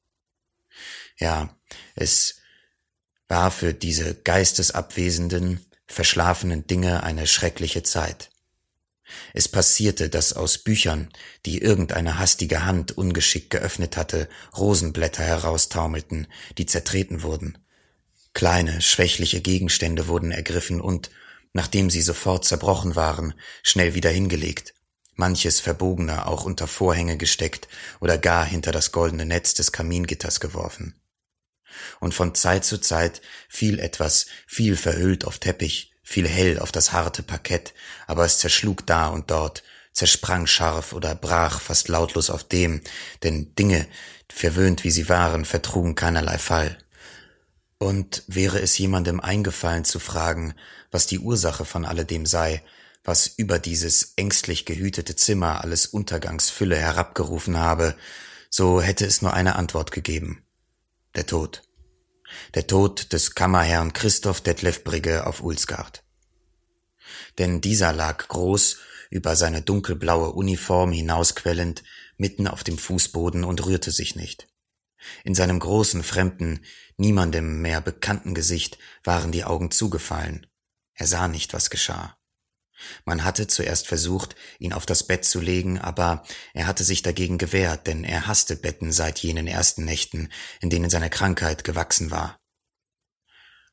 [1.16, 1.56] Ja,
[1.94, 2.40] es
[3.28, 8.29] war für diese geistesabwesenden, verschlafenen Dinge eine schreckliche Zeit.
[9.34, 11.08] Es passierte, dass aus Büchern,
[11.46, 16.26] die irgendeine hastige Hand ungeschickt geöffnet hatte, Rosenblätter heraustaumelten,
[16.58, 17.58] die zertreten wurden.
[18.32, 21.10] Kleine, schwächliche Gegenstände wurden ergriffen und,
[21.52, 24.74] nachdem sie sofort zerbrochen waren, schnell wieder hingelegt,
[25.14, 27.68] manches verbogener auch unter Vorhänge gesteckt
[28.00, 31.00] oder gar hinter das goldene Netz des Kamingitters geworfen.
[32.00, 36.90] Und von Zeit zu Zeit fiel etwas, viel verhüllt auf Teppich, fiel hell auf das
[36.90, 37.72] harte Parkett,
[38.08, 42.80] aber es zerschlug da und dort, zersprang scharf oder brach fast lautlos auf dem,
[43.22, 43.86] denn Dinge,
[44.28, 46.76] verwöhnt wie sie waren, vertrugen keinerlei Fall.
[47.78, 50.54] Und wäre es jemandem eingefallen zu fragen,
[50.90, 52.64] was die Ursache von alledem sei,
[53.04, 57.94] was über dieses ängstlich gehütete Zimmer alles Untergangsfülle herabgerufen habe,
[58.50, 60.42] so hätte es nur eine Antwort gegeben.
[61.14, 61.62] Der Tod.
[62.54, 66.02] Der Tod des Kammerherrn Christoph Detlef Brigge auf Ulsgaard.
[67.38, 68.78] Denn dieser lag groß,
[69.10, 71.82] über seine dunkelblaue Uniform hinausquellend,
[72.16, 74.48] mitten auf dem Fußboden und rührte sich nicht.
[75.24, 76.60] In seinem großen, fremden,
[76.96, 80.46] niemandem mehr bekannten Gesicht waren die Augen zugefallen.
[80.94, 82.16] Er sah nicht, was geschah.
[83.04, 87.38] Man hatte zuerst versucht, ihn auf das Bett zu legen, aber er hatte sich dagegen
[87.38, 90.28] gewehrt, denn er hasste Betten seit jenen ersten Nächten,
[90.60, 92.38] in denen seine Krankheit gewachsen war.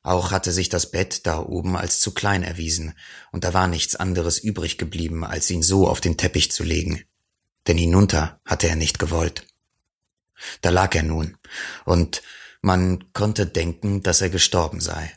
[0.02, 2.94] Auch hatte sich das Bett da oben als zu klein erwiesen,
[3.32, 7.04] und da war nichts anderes übrig geblieben, als ihn so auf den Teppich zu legen.
[7.66, 9.44] Denn hinunter hatte er nicht gewollt.
[10.60, 11.36] Da lag er nun,
[11.84, 12.22] und
[12.62, 15.12] man konnte denken, dass er gestorben sei.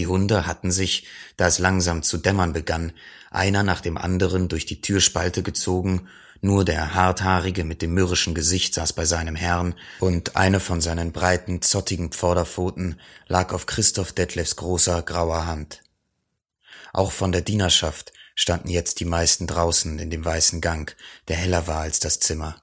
[0.00, 2.92] Die Hunde hatten sich, da es langsam zu dämmern begann,
[3.30, 6.08] einer nach dem anderen durch die Türspalte gezogen,
[6.40, 11.12] nur der Harthaarige mit dem mürrischen Gesicht saß bei seinem Herrn, und eine von seinen
[11.12, 15.82] breiten, zottigen Vorderpfoten lag auf Christoph Detlefs großer, grauer Hand.
[16.94, 20.96] Auch von der Dienerschaft standen jetzt die meisten draußen in dem weißen Gang,
[21.28, 22.56] der heller war als das Zimmer.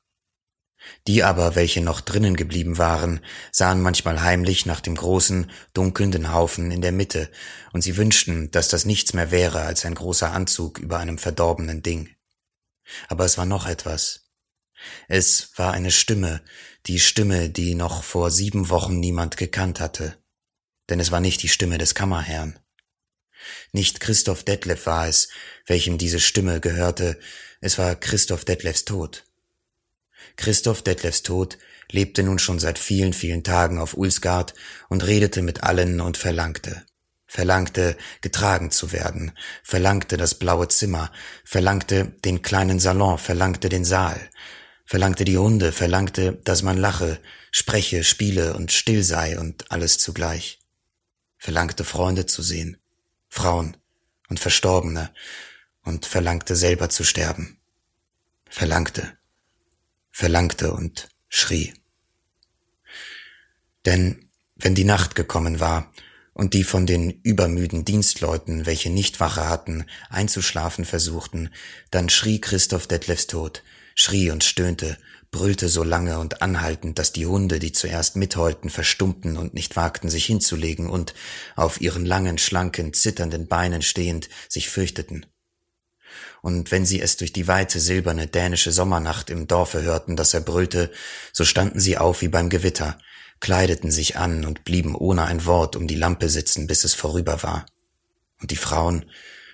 [1.08, 3.22] Die aber, welche noch drinnen geblieben waren,
[3.52, 7.30] sahen manchmal heimlich nach dem großen, dunkelnden Haufen in der Mitte,
[7.74, 11.82] und sie wünschten, dass das nichts mehr wäre als ein großer Anzug über einem verdorbenen
[11.82, 12.10] Ding.
[13.08, 14.32] Aber es war noch etwas.
[15.08, 16.42] Es war eine Stimme,
[16.86, 20.18] die Stimme, die noch vor sieben Wochen niemand gekannt hatte.
[20.90, 22.60] Denn es war nicht die Stimme des Kammerherrn.
[23.72, 25.30] Nicht Christoph Detlef war es,
[25.66, 27.20] welchem diese Stimme gehörte,
[27.62, 29.27] es war Christoph Detlefs Tod.
[30.38, 31.58] Christoph Detlefs Tod
[31.92, 34.54] lebte nun schon seit vielen, vielen Tagen auf Ulsgaard
[34.88, 36.86] und redete mit allen und verlangte.
[37.26, 41.12] Verlangte, getragen zu werden, verlangte das blaue Zimmer,
[41.44, 44.18] verlangte den kleinen Salon, verlangte den Saal,
[44.86, 47.20] verlangte die Hunde, verlangte, dass man lache,
[47.52, 50.60] spreche, spiele und still sei und alles zugleich.
[51.38, 52.78] Verlangte Freunde zu sehen,
[53.28, 53.76] Frauen
[54.30, 55.14] und Verstorbene
[55.84, 57.60] und verlangte selber zu sterben.
[58.50, 59.17] Verlangte
[60.18, 61.76] verlangte und schrie.
[63.86, 65.94] Denn wenn die Nacht gekommen war
[66.34, 71.52] und die von den übermüden Dienstleuten, welche nicht Wache hatten, einzuschlafen versuchten,
[71.92, 73.62] dann schrie Christoph Detlefs Tod,
[73.94, 74.98] schrie und stöhnte,
[75.30, 80.10] brüllte so lange und anhaltend, dass die Hunde, die zuerst mitheulten, verstummten und nicht wagten,
[80.10, 81.14] sich hinzulegen und,
[81.56, 85.28] auf ihren langen, schlanken, zitternden Beinen stehend, sich fürchteten
[86.42, 90.42] und wenn sie es durch die weite silberne dänische Sommernacht im Dorfe hörten, dass er
[90.42, 90.92] brüllte,
[91.34, 92.98] so standen sie auf wie beim Gewitter,
[93.40, 97.44] kleideten sich an und blieben ohne ein Wort um die Lampe sitzen, bis es vorüber
[97.44, 97.66] war.
[98.42, 99.06] Und die Frauen,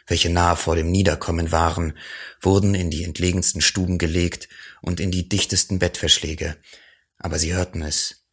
[0.08, 1.98] welche nahe vor dem Niederkommen waren,
[2.42, 4.50] wurden in die entlegensten Stuben gelegt
[4.82, 6.58] und in die dichtesten Bettverschläge,
[7.18, 8.24] aber sie hörten es.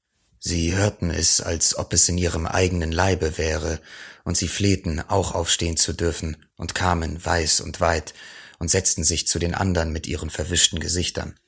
[0.43, 3.79] Sie hörten es, als ob es in ihrem eigenen Leibe wäre,
[4.25, 8.15] und sie flehten, auch aufstehen zu dürfen, und kamen, weiß und weit,
[8.59, 11.39] und setzten sich zu den anderen mit ihren verwischten Gesichtern.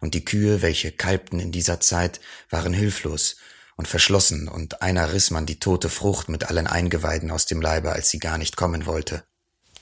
[0.00, 2.20] Und die Kühe, welche kalbten in dieser Zeit,
[2.50, 3.36] waren hilflos
[3.76, 7.92] und verschlossen, und einer riss man die tote Frucht mit allen Eingeweiden aus dem Leibe,
[7.92, 9.24] als sie gar nicht kommen wollte.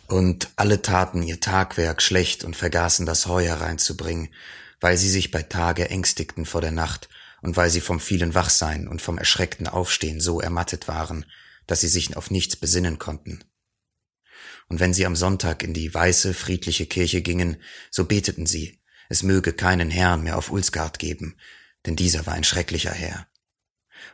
[0.07, 4.29] Und alle taten ihr Tagwerk schlecht und vergaßen das Heu hereinzubringen,
[4.81, 7.09] weil sie sich bei Tage ängstigten vor der Nacht
[7.41, 11.25] und weil sie vom vielen Wachsein und vom erschreckten Aufstehen so ermattet waren,
[11.67, 13.45] dass sie sich auf nichts besinnen konnten
[14.69, 19.23] und wenn sie am Sonntag in die weiße, friedliche Kirche gingen, so beteten sie, es
[19.23, 21.37] möge keinen Herrn mehr auf Ulsgard geben,
[21.87, 23.27] denn dieser war ein schrecklicher Herr.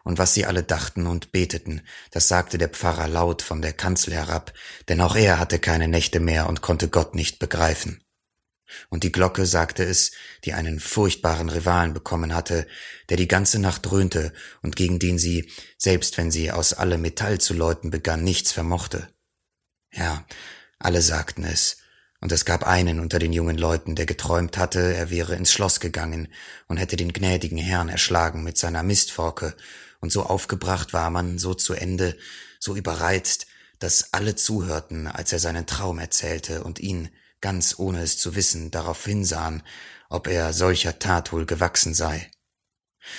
[0.05, 4.15] Und was sie alle dachten und beteten, das sagte der Pfarrer laut von der Kanzel
[4.15, 4.53] herab,
[4.89, 8.03] denn auch er hatte keine Nächte mehr und konnte Gott nicht begreifen.
[8.89, 10.13] Und die Glocke sagte es,
[10.45, 12.67] die einen furchtbaren Rivalen bekommen hatte,
[13.09, 17.39] der die ganze Nacht dröhnte und gegen den sie, selbst wenn sie aus alle Metall
[17.39, 19.09] zu läuten begann, nichts vermochte.
[19.93, 20.25] Ja,
[20.79, 21.79] alle sagten es,
[22.21, 25.81] und es gab einen unter den jungen Leuten, der geträumt hatte, er wäre ins Schloss
[25.81, 26.29] gegangen
[26.69, 29.57] und hätte den gnädigen Herrn erschlagen mit seiner Mistforke,
[30.01, 32.17] und so aufgebracht war man, so zu Ende,
[32.59, 33.47] so überreizt,
[33.81, 38.71] dass alle zuhörten, als er seinen Traum erzählte und ihn, ganz ohne es zu wissen,
[38.71, 39.63] darauf hinsahen,
[40.09, 42.31] ob er solcher Tat wohl gewachsen sei.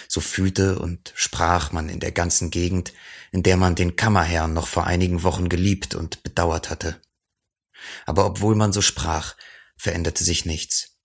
[0.08, 2.94] So fühlte und sprach man in der ganzen Gegend,
[3.32, 7.02] in der man den Kammerherrn noch vor einigen Wochen geliebt und bedauert hatte.
[8.06, 9.36] Aber obwohl man so sprach,
[9.76, 10.98] veränderte sich nichts.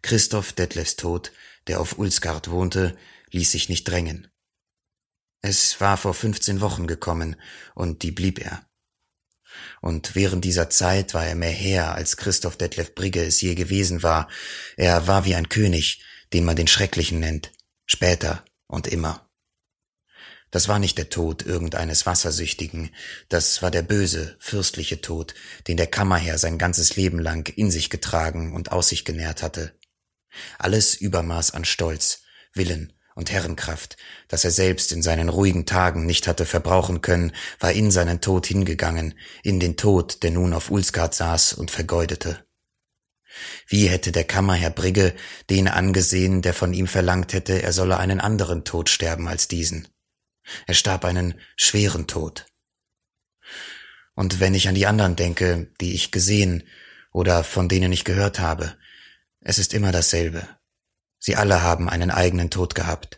[0.00, 1.32] Christoph Detlefs Tod,
[1.66, 2.96] der auf Ulsgard wohnte,
[3.30, 4.28] ließ sich nicht drängen.
[5.42, 7.36] Es war vor fünfzehn Wochen gekommen,
[7.74, 8.66] und die blieb er.
[9.80, 14.02] Und während dieser Zeit war er mehr Herr, als Christoph Detlef Brigge es je gewesen
[14.02, 14.28] war.
[14.76, 17.52] Er war wie ein König, den man den Schrecklichen nennt,
[17.86, 19.28] später und immer.
[20.50, 22.90] Das war nicht der Tod irgendeines Wassersüchtigen,
[23.28, 25.34] das war der böse, fürstliche Tod,
[25.66, 29.76] den der Kammerherr sein ganzes Leben lang in sich getragen und aus sich genährt hatte.
[30.58, 33.96] Alles Übermaß an Stolz, Willen und Herrenkraft,
[34.28, 38.46] das er selbst in seinen ruhigen Tagen nicht hatte verbrauchen können, war in seinen Tod
[38.46, 42.44] hingegangen, in den Tod, der nun auf Ulsgard saß und vergeudete.
[43.66, 45.14] Wie hätte der Kammerherr Brigge
[45.50, 49.88] den angesehen, der von ihm verlangt hätte, er solle einen anderen Tod sterben als diesen?
[50.66, 52.46] Er starb einen schweren Tod.
[54.14, 56.64] Und wenn ich an die anderen denke, die ich gesehen
[57.12, 58.76] oder von denen ich gehört habe,
[59.40, 60.46] es ist immer dasselbe.
[61.24, 63.16] Sie alle haben einen eigenen Tod gehabt.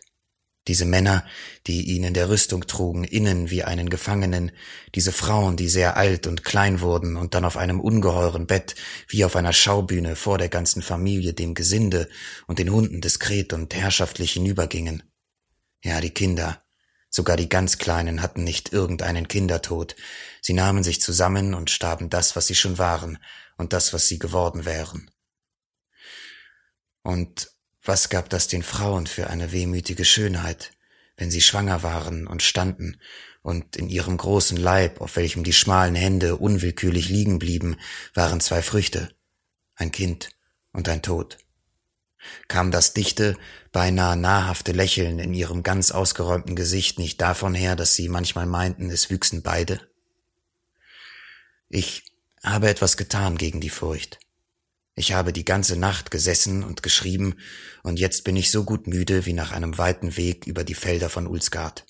[0.69, 1.25] Diese Männer,
[1.65, 4.53] die ihn in der Rüstung trugen, innen wie einen Gefangenen,
[4.95, 8.75] diese Frauen, die sehr alt und klein wurden und dann auf einem ungeheuren Bett,
[9.09, 12.07] wie auf einer Schaubühne vor der ganzen Familie, dem Gesinde
[12.45, 15.03] und den Hunden diskret und herrschaftlich hinübergingen.
[15.83, 16.63] Ja, die Kinder,
[17.09, 19.95] Sogar die ganz Kleinen hatten nicht irgendeinen Kindertod.
[20.41, 23.17] Sie nahmen sich zusammen und starben das, was sie schon waren
[23.57, 25.09] und das, was sie geworden wären.
[27.01, 27.56] Und
[27.87, 30.71] was gab das den Frauen für eine wehmütige Schönheit,
[31.15, 32.99] wenn sie schwanger waren und standen
[33.41, 37.77] und in ihrem großen Leib, auf welchem die schmalen Hände unwillkürlich liegen blieben,
[38.13, 39.09] waren zwei Früchte,
[39.75, 40.29] ein Kind
[40.73, 41.37] und ein Tod
[42.47, 43.37] kam das dichte,
[43.71, 48.89] beinahe nahrhafte Lächeln in ihrem ganz ausgeräumten Gesicht nicht davon her, dass sie manchmal meinten,
[48.89, 49.81] es wüchsen beide?
[51.69, 52.05] Ich
[52.43, 54.19] habe etwas getan gegen die Furcht.
[54.99, 57.35] Ich habe die ganze Nacht gesessen und geschrieben,
[57.83, 61.11] und jetzt bin ich so gut müde wie nach einem weiten Weg über die Felder
[61.11, 61.85] von Ulsgard.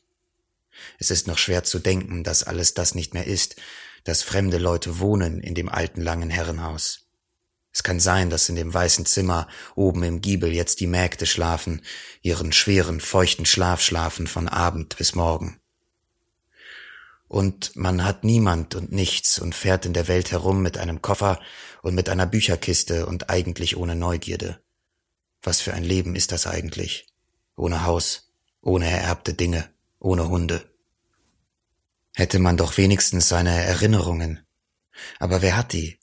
[0.99, 3.55] Es ist noch schwer zu denken, dass alles das nicht mehr ist,
[4.03, 7.07] dass fremde Leute wohnen in dem alten langen Herrenhaus.
[7.71, 11.83] Es kann sein, dass in dem weißen Zimmer oben im Giebel jetzt die Mägde schlafen,
[12.21, 15.61] ihren schweren, feuchten Schlaf schlafen von Abend bis Morgen.
[17.27, 21.39] Und man hat niemand und nichts und fährt in der Welt herum mit einem Koffer
[21.81, 24.61] und mit einer Bücherkiste und eigentlich ohne Neugierde.
[25.41, 27.07] Was für ein Leben ist das eigentlich?
[27.55, 30.63] Ohne Haus, ohne ererbte Dinge, ohne Hunde.
[32.15, 34.45] Hätte man doch wenigstens seine Erinnerungen.
[35.19, 35.99] Aber wer hat die?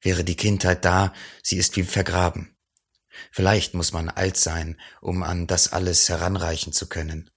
[0.00, 2.56] Wäre die Kindheit da, sie ist wie vergraben.
[3.30, 7.30] Vielleicht muss man alt sein, um an das alles heranreichen zu können.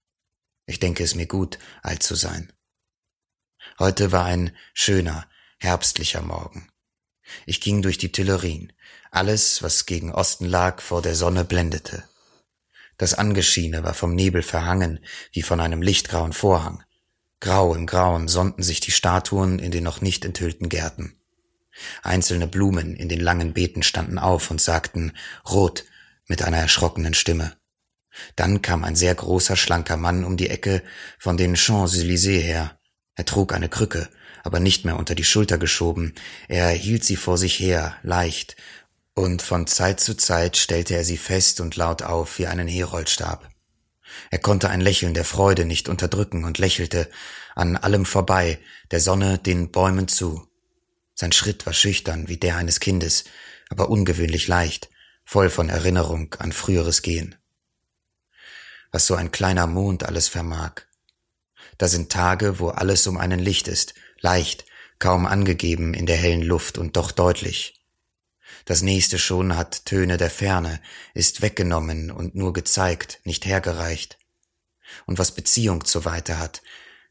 [0.65, 2.53] Ich denke es mir gut, alt zu sein.
[3.79, 5.25] Heute war ein schöner,
[5.57, 6.69] herbstlicher Morgen.
[7.45, 8.71] Ich ging durch die Tuilerien.
[9.09, 12.03] Alles, was gegen Osten lag, vor der Sonne blendete.
[12.97, 14.99] Das Angeschiene war vom Nebel verhangen,
[15.31, 16.83] wie von einem lichtgrauen Vorhang.
[17.39, 21.19] Grau im Grauen sonnten sich die Statuen in den noch nicht enthüllten Gärten.
[22.03, 25.13] Einzelne Blumen in den langen Beeten standen auf und sagten
[25.49, 25.85] Rot
[26.27, 27.57] mit einer erschrockenen Stimme.
[28.35, 30.83] Dann kam ein sehr großer, schlanker Mann um die Ecke
[31.17, 32.79] von den Champs-Élysées her.
[33.15, 34.09] Er trug eine Krücke,
[34.43, 36.13] aber nicht mehr unter die Schulter geschoben.
[36.47, 38.55] Er hielt sie vor sich her, leicht,
[39.15, 43.47] und von Zeit zu Zeit stellte er sie fest und laut auf wie einen Heroldstab.
[44.31, 47.09] Er konnte ein Lächeln der Freude nicht unterdrücken und lächelte
[47.55, 48.59] an allem vorbei,
[48.91, 50.47] der Sonne, den Bäumen zu.
[51.13, 53.25] Sein Schritt war schüchtern wie der eines Kindes,
[53.69, 54.89] aber ungewöhnlich leicht,
[55.23, 57.35] voll von Erinnerung an früheres Gehen.
[58.91, 60.81] Was so ein kleiner Mond alles vermag.
[61.83, 64.63] Da sind Tage, wo alles um einen Licht ist, leicht,
[64.99, 67.83] kaum angegeben in der hellen Luft und doch deutlich.
[68.63, 70.79] Das nächste schon hat Töne der Ferne,
[71.13, 74.17] ist weggenommen und nur gezeigt, nicht hergereicht.
[75.07, 76.61] Und was Beziehung zu Weite hat,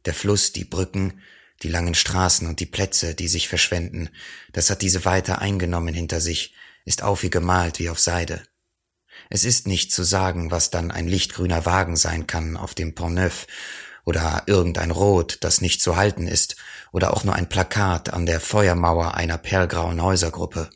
[0.06, 1.20] der Fluss, die Brücken,
[1.62, 4.08] die langen Straßen und die Plätze, die sich verschwenden,
[4.54, 6.54] das hat diese Weite eingenommen hinter sich,
[6.86, 8.42] ist auf ihr gemalt wie auf Seide.
[9.28, 13.16] Es ist nicht zu sagen, was dann ein lichtgrüner Wagen sein kann auf dem Pont
[13.16, 13.46] Neuf
[14.04, 16.56] oder irgendein Rot, das nicht zu halten ist,
[16.92, 20.70] oder auch nur ein Plakat an der Feuermauer einer perlgrauen Häusergruppe.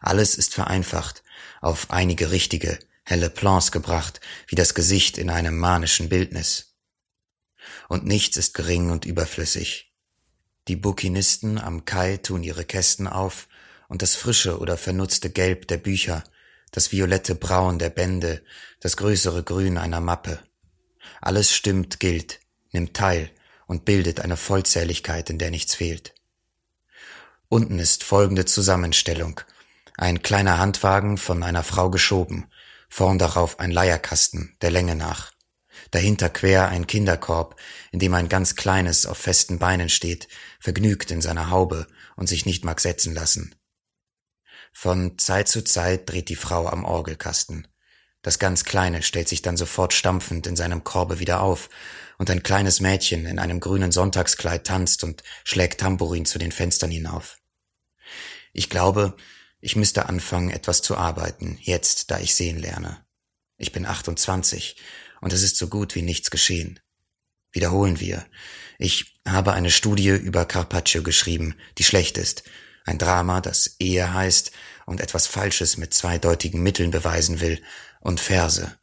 [0.00, 1.22] Alles ist vereinfacht,
[1.60, 6.70] auf einige richtige, helle Plans gebracht, wie das Gesicht in einem manischen Bildnis
[7.90, 9.92] und nichts ist gering und überflüssig.
[10.68, 13.48] Die Bukinisten am Kai tun ihre Kästen auf,
[13.88, 16.22] und das frische oder vernutzte Gelb der Bücher,
[16.70, 18.44] das violette Braun der Bände,
[18.78, 20.38] das größere Grün einer Mappe.
[21.20, 22.40] Alles stimmt, gilt,
[22.72, 23.30] nimmt teil
[23.66, 26.14] und bildet eine Vollzähligkeit, in der nichts fehlt.
[27.48, 29.40] Unten ist folgende Zusammenstellung.
[29.96, 32.46] Ein kleiner Handwagen von einer Frau geschoben,
[32.88, 35.32] vorn darauf ein Leierkasten, der Länge nach
[35.90, 37.56] dahinter quer ein Kinderkorb,
[37.90, 40.28] in dem ein ganz kleines auf festen Beinen steht,
[40.58, 41.86] vergnügt in seiner Haube
[42.16, 43.54] und sich nicht mag setzen lassen.
[44.72, 47.66] Von Zeit zu Zeit dreht die Frau am Orgelkasten.
[48.22, 51.68] Das ganz Kleine stellt sich dann sofort stampfend in seinem Korbe wieder auf,
[52.20, 56.90] und ein kleines Mädchen in einem grünen Sonntagskleid tanzt und schlägt Tambourin zu den Fenstern
[56.90, 57.38] hinauf.
[58.52, 59.16] Ich glaube,
[59.62, 63.02] ich müsste anfangen, etwas zu arbeiten, jetzt, da ich sehen lerne.
[63.56, 64.76] Ich bin 28
[65.22, 66.78] und es ist so gut wie nichts geschehen.
[67.52, 68.26] Wiederholen wir.
[68.78, 72.42] Ich habe eine Studie über Carpaccio geschrieben, die schlecht ist.
[72.84, 74.52] Ein Drama, das Ehe heißt
[74.84, 77.62] und etwas Falsches mit zweideutigen Mitteln beweisen will,
[78.00, 78.76] und Verse.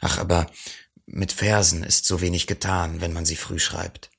[0.00, 0.50] Ach, aber
[1.06, 4.10] mit Versen ist so wenig getan, wenn man sie früh schreibt.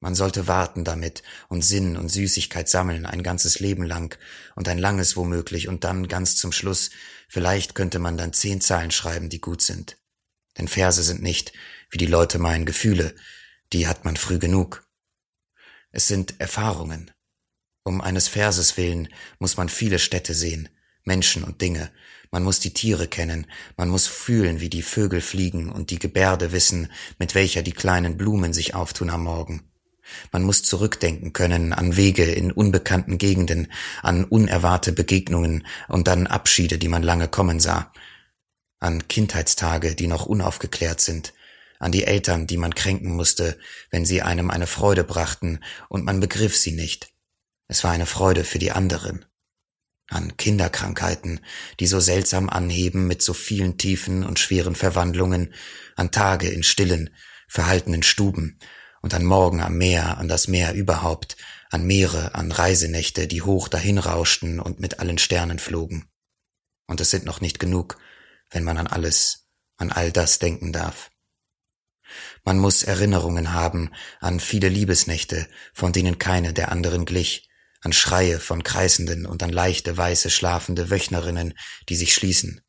[0.00, 4.18] Man sollte warten damit und Sinn und Süßigkeit sammeln ein ganzes Leben lang
[4.54, 6.90] und ein langes womöglich und dann ganz zum Schluss,
[7.28, 9.96] vielleicht könnte man dann zehn Zeilen schreiben, die gut sind.
[10.58, 11.52] Denn Verse sind nicht,
[11.90, 13.14] wie die Leute meinen, Gefühle,
[13.72, 14.86] die hat man früh genug.
[15.90, 17.10] Es sind Erfahrungen.
[17.82, 19.08] Um eines Verses willen
[19.38, 20.68] muss man viele Städte sehen,
[21.04, 21.90] Menschen und Dinge,
[22.34, 26.50] man muss die Tiere kennen, man muss fühlen, wie die Vögel fliegen und die Gebärde
[26.50, 29.62] wissen, mit welcher die kleinen Blumen sich auftun am Morgen.
[30.32, 33.68] Man muss zurückdenken können an Wege in unbekannten Gegenden,
[34.02, 37.92] an unerwarte Begegnungen und an Abschiede, die man lange kommen sah,
[38.80, 41.34] an Kindheitstage, die noch unaufgeklärt sind,
[41.78, 43.56] an die Eltern, die man kränken musste,
[43.90, 47.12] wenn sie einem eine Freude brachten und man begriff sie nicht.
[47.68, 49.24] Es war eine Freude für die anderen
[50.08, 51.40] an Kinderkrankheiten,
[51.80, 55.54] die so seltsam anheben mit so vielen tiefen und schweren Verwandlungen,
[55.96, 57.10] an Tage in stillen,
[57.48, 58.58] verhaltenen Stuben
[59.00, 61.36] und an Morgen am Meer, an das Meer überhaupt,
[61.70, 66.08] an Meere, an Reisenächte, die hoch dahinrauschten und mit allen Sternen flogen.
[66.86, 67.98] Und es sind noch nicht genug,
[68.50, 71.10] wenn man an alles, an all das denken darf.
[72.44, 73.90] Man muss Erinnerungen haben
[74.20, 77.48] an viele Liebesnächte, von denen keine der anderen glich,
[77.84, 81.54] an Schreie von Kreisenden und an leichte, weiße, schlafende Wöchnerinnen,
[81.88, 82.62] die sich schließen.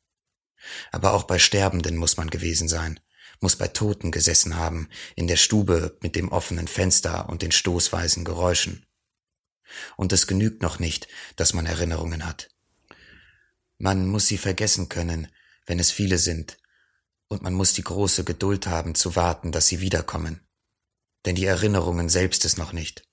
[0.91, 2.99] Aber auch bei Sterbenden muss man gewesen sein,
[3.39, 8.26] muss bei Toten gesessen haben, in der Stube mit dem offenen Fenster und den stoßweisen
[8.26, 8.86] Geräuschen.
[9.95, 11.07] Und es genügt noch nicht,
[11.38, 12.49] dass man Erinnerungen hat.
[13.78, 15.30] Man muss sie vergessen können,
[15.66, 16.57] wenn es viele sind,
[17.28, 20.41] und man muss die große Geduld haben zu warten, dass sie wiederkommen.
[21.26, 23.07] Denn die Erinnerungen selbst es noch nicht.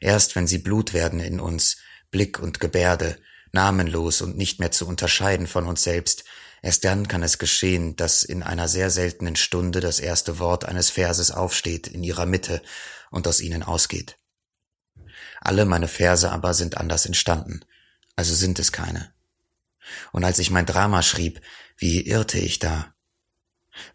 [0.00, 1.78] Erst wenn sie Blut werden in uns,
[2.10, 3.18] Blick und Gebärde,
[3.52, 6.24] namenlos und nicht mehr zu unterscheiden von uns selbst,
[6.62, 10.90] erst dann kann es geschehen, dass in einer sehr seltenen Stunde das erste Wort eines
[10.90, 12.62] Verses aufsteht in ihrer Mitte
[13.10, 14.18] und aus ihnen ausgeht.
[15.40, 17.60] Alle meine Verse aber sind anders entstanden,
[18.16, 19.12] also sind es keine.
[20.12, 21.40] Und als ich mein Drama schrieb,
[21.76, 22.93] wie irrte ich da?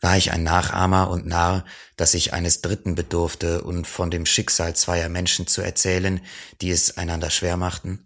[0.02, 1.66] War ich ein Nachahmer und Narr,
[1.96, 6.22] dass ich eines Dritten bedurfte und von dem Schicksal zweier Menschen zu erzählen,
[6.62, 8.06] die es einander schwer machten?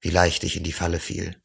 [0.00, 1.40] Wie leicht ich in die Falle fiel.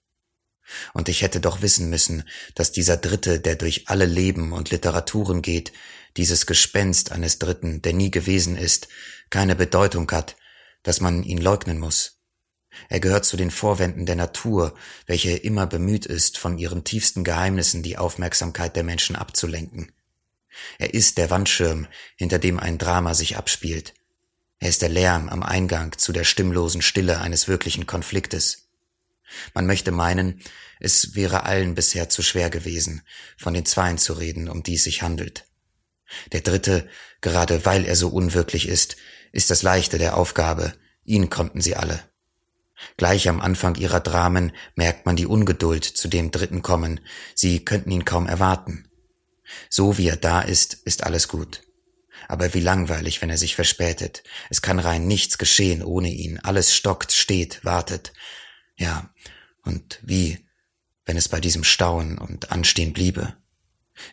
[0.94, 5.42] Und ich hätte doch wissen müssen, dass dieser Dritte, der durch alle Leben und Literaturen
[5.42, 5.72] geht,
[6.18, 8.88] dieses Gespenst eines Dritten, der nie gewesen ist,
[9.30, 10.36] keine Bedeutung hat,
[10.84, 12.15] dass man ihn leugnen muss.
[12.90, 17.84] Er gehört zu den Vorwänden der Natur, welche immer bemüht ist, von ihren tiefsten Geheimnissen
[17.84, 19.92] die Aufmerksamkeit der Menschen abzulenken.
[20.78, 23.94] Er ist der Wandschirm, hinter dem ein Drama sich abspielt.
[24.60, 28.70] Er ist der Lärm am Eingang zu der stimmlosen Stille eines wirklichen Konfliktes.
[29.54, 30.42] Man möchte meinen,
[30.80, 33.02] es wäre allen bisher zu schwer gewesen,
[33.38, 35.46] von den Zweien zu reden, um die es sich handelt.
[36.32, 36.88] Der Dritte,
[37.22, 38.96] gerade weil er so unwirklich ist,
[39.32, 40.74] ist das Leichte der Aufgabe,
[41.04, 42.04] ihn konnten sie alle.
[42.98, 47.00] Gleich am Anfang ihrer Dramen merkt man die Ungeduld zu dem Dritten kommen,
[47.34, 48.90] sie könnten ihn kaum erwarten.
[49.70, 51.62] So wie er da ist, ist alles gut.
[52.28, 54.24] Aber wie langweilig, wenn er sich verspätet.
[54.50, 56.40] Es kann rein nichts geschehen ohne ihn.
[56.40, 58.14] Alles stockt, steht, wartet.
[58.78, 59.14] Ja,
[59.64, 60.48] und wie,
[61.06, 63.36] wenn es bei diesem Stauen und Anstehen bliebe?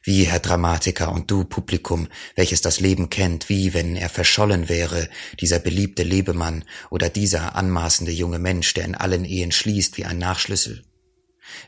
[0.02, 5.08] Wie, Herr Dramatiker und du Publikum, welches das Leben kennt, wie wenn er verschollen wäre,
[5.40, 10.18] dieser beliebte Lebemann oder dieser anmaßende junge Mensch, der in allen Ehen schließt wie ein
[10.18, 10.84] Nachschlüssel.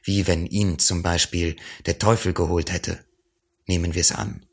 [0.03, 1.57] Wie wenn ihn zum Beispiel
[1.87, 3.05] der Teufel geholt hätte.
[3.67, 4.47] Nehmen wir's an.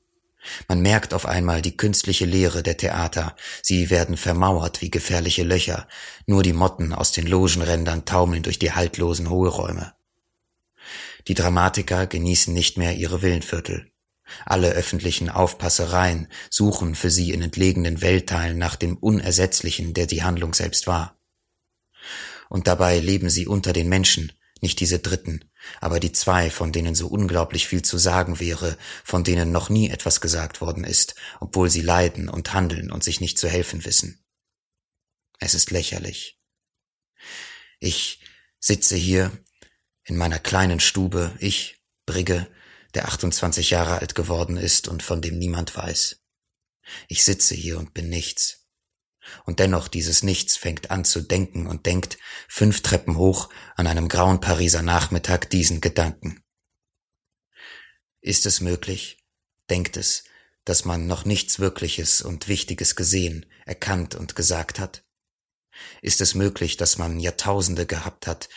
[0.68, 5.88] Man merkt auf einmal die künstliche Leere der Theater, sie werden vermauert wie gefährliche Löcher,
[6.26, 9.94] nur die Motten aus den Logenrändern taumeln durch die haltlosen Hohlräume.
[11.28, 13.92] Die Dramatiker genießen nicht mehr ihre Villenviertel.
[14.46, 20.54] Alle öffentlichen Aufpassereien suchen für sie in entlegenen Weltteilen nach dem Unersetzlichen, der die Handlung
[20.54, 21.20] selbst war.
[22.50, 25.46] Und dabei leben sie unter den Menschen, nicht diese Dritten,
[25.80, 29.90] aber die zwei, von denen so unglaublich viel zu sagen wäre, von denen noch nie
[29.90, 34.24] etwas gesagt worden ist, obwohl sie leiden und handeln und sich nicht zu helfen wissen.
[35.40, 36.40] Es ist lächerlich.
[37.80, 38.20] Ich
[38.60, 39.32] sitze hier
[40.04, 42.48] in meiner kleinen Stube, ich, Brigge,
[42.94, 46.22] der 28 Jahre alt geworden ist und von dem niemand weiß.
[47.08, 48.68] Ich sitze hier und bin nichts.
[49.46, 54.10] Und dennoch dieses Nichts fängt an zu denken und denkt fünf Treppen hoch an einem
[54.10, 56.44] grauen Pariser Nachmittag diesen Gedanken.
[58.20, 59.24] Ist es möglich,
[59.70, 60.24] denkt es,
[60.66, 65.04] dass man noch nichts Wirkliches und Wichtiges gesehen, erkannt und gesagt hat?
[66.02, 68.50] Ist es möglich, dass man Jahrtausende gehabt hat,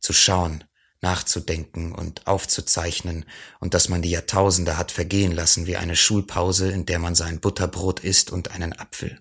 [0.00, 0.64] zu schauen,
[1.02, 3.26] nachzudenken und aufzuzeichnen
[3.60, 7.40] und dass man die Jahrtausende hat vergehen lassen wie eine Schulpause, in der man sein
[7.40, 9.20] Butterbrot isst und einen Apfel?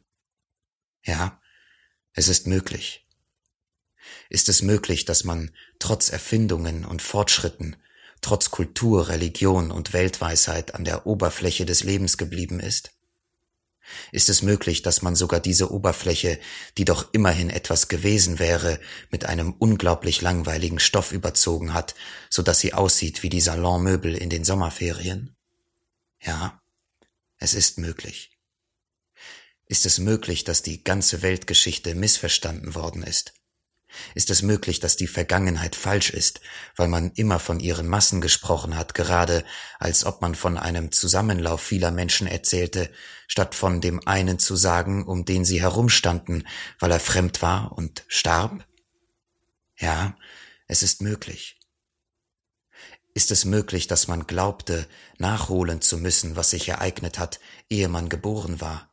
[1.03, 1.41] Ja,
[2.13, 3.03] es ist möglich.
[4.29, 7.75] Ist es möglich, dass man trotz Erfindungen und Fortschritten
[8.21, 12.91] trotz Kultur, Religion und Weltweisheit an der Oberfläche des Lebens geblieben ist?
[14.11, 16.39] Ist es möglich, dass man sogar diese Oberfläche,
[16.77, 18.79] die doch immerhin etwas gewesen wäre,
[19.09, 21.95] mit einem unglaublich langweiligen Stoff überzogen hat,
[22.29, 25.35] so dass sie aussieht wie die Salonmöbel in den Sommerferien?
[26.21, 26.61] Ja,
[27.37, 28.37] es ist möglich.
[29.65, 33.33] Ist es möglich, dass die ganze Weltgeschichte missverstanden worden ist?
[34.15, 36.41] Ist es möglich, dass die Vergangenheit falsch ist,
[36.75, 39.43] weil man immer von ihren Massen gesprochen hat, gerade
[39.79, 42.89] als ob man von einem Zusammenlauf vieler Menschen erzählte,
[43.27, 46.47] statt von dem einen zu sagen, um den sie herumstanden,
[46.79, 48.65] weil er fremd war und starb?
[49.77, 50.15] Ja,
[50.67, 51.57] es ist möglich.
[53.13, 54.87] Ist es möglich, dass man glaubte,
[55.17, 57.39] nachholen zu müssen, was sich ereignet hat,
[57.69, 58.90] ehe man geboren war?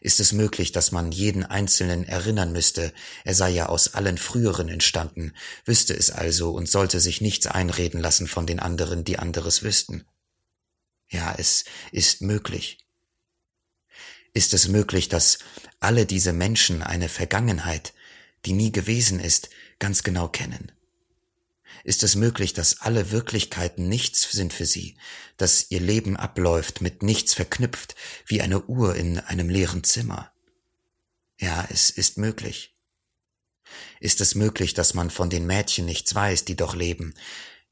[0.00, 2.92] Ist es möglich, dass man jeden Einzelnen erinnern müsste,
[3.24, 5.32] er sei ja aus allen früheren entstanden,
[5.64, 10.04] wüsste es also und sollte sich nichts einreden lassen von den anderen, die anderes wüssten?
[11.08, 12.78] Ja, es ist möglich.
[14.32, 15.38] Ist es möglich, dass
[15.78, 17.94] alle diese Menschen eine Vergangenheit,
[18.44, 20.72] die nie gewesen ist, ganz genau kennen?
[21.84, 24.96] Ist es möglich, dass alle Wirklichkeiten nichts sind für sie,
[25.36, 27.94] dass ihr Leben abläuft mit nichts verknüpft,
[28.26, 30.32] wie eine Uhr in einem leeren Zimmer.
[31.38, 32.74] Ja, es ist möglich.
[34.00, 37.14] Ist es möglich, dass man von den Mädchen nichts weiß, die doch leben?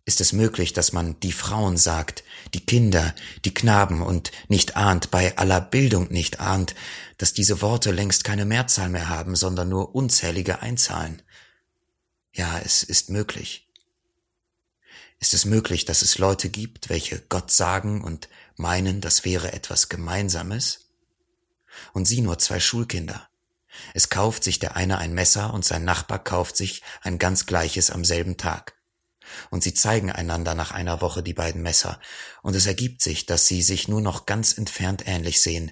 [0.04, 5.10] Ist es möglich, dass man die Frauen sagt, die Kinder, die Knaben und nicht ahnt,
[5.10, 6.74] bei aller Bildung nicht ahnt,
[7.18, 11.22] dass diese Worte längst keine Mehrzahl mehr haben, sondern nur unzählige Einzahlen?
[12.32, 13.71] Ja, es ist möglich.
[15.22, 19.88] Ist es möglich, dass es Leute gibt, welche Gott sagen und meinen, das wäre etwas
[19.88, 20.90] Gemeinsames?
[21.92, 23.28] Und sie nur zwei Schulkinder.
[23.94, 27.92] Es kauft sich der eine ein Messer und sein Nachbar kauft sich ein ganz gleiches
[27.92, 28.74] am selben Tag.
[29.50, 32.00] Und sie zeigen einander nach einer Woche die beiden Messer,
[32.42, 35.70] und es ergibt sich, dass sie sich nur noch ganz entfernt ähnlich sehen.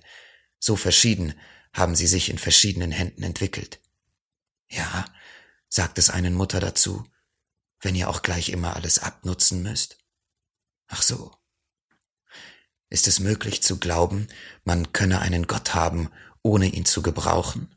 [0.61, 1.35] So verschieden
[1.73, 3.81] haben sie sich in verschiedenen Händen entwickelt.
[4.69, 5.07] Ja,
[5.69, 7.05] sagt es einen Mutter dazu,
[7.81, 9.99] wenn ihr auch gleich immer alles abnutzen müsst?
[10.89, 11.35] Ach so.
[12.89, 14.27] Ist es möglich zu glauben,
[14.65, 16.11] man könne einen Gott haben,
[16.43, 17.77] ohne ihn zu gebrauchen?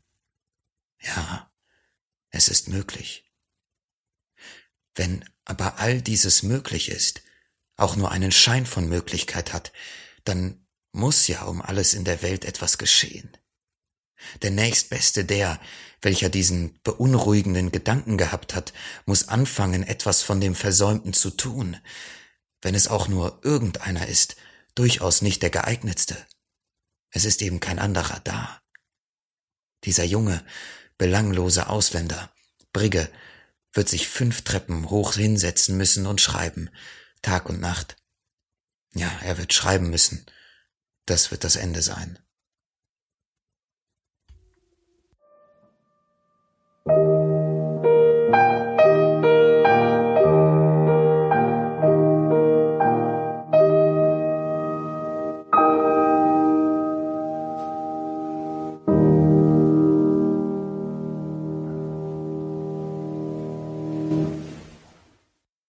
[1.00, 1.50] Ja,
[2.30, 3.30] es ist möglich.
[4.94, 7.22] Wenn aber all dieses möglich ist,
[7.76, 9.72] auch nur einen Schein von Möglichkeit hat,
[10.24, 13.36] dann muss ja um alles in der Welt etwas geschehen.
[14.42, 15.60] Der nächstbeste der,
[16.02, 18.72] welcher diesen beunruhigenden Gedanken gehabt hat,
[19.06, 21.76] muss anfangen, etwas von dem Versäumten zu tun,
[22.62, 24.36] wenn es auch nur irgendeiner ist,
[24.74, 26.16] durchaus nicht der geeignetste.
[27.10, 28.60] Es ist eben kein anderer da.
[29.84, 30.44] Dieser junge,
[30.98, 32.32] belanglose Ausländer,
[32.72, 33.10] Brigge,
[33.72, 36.70] wird sich fünf Treppen hoch hinsetzen müssen und schreiben,
[37.22, 37.96] Tag und Nacht.
[38.94, 40.24] Ja, er wird schreiben müssen.
[41.06, 42.18] Das wird das Ende sein.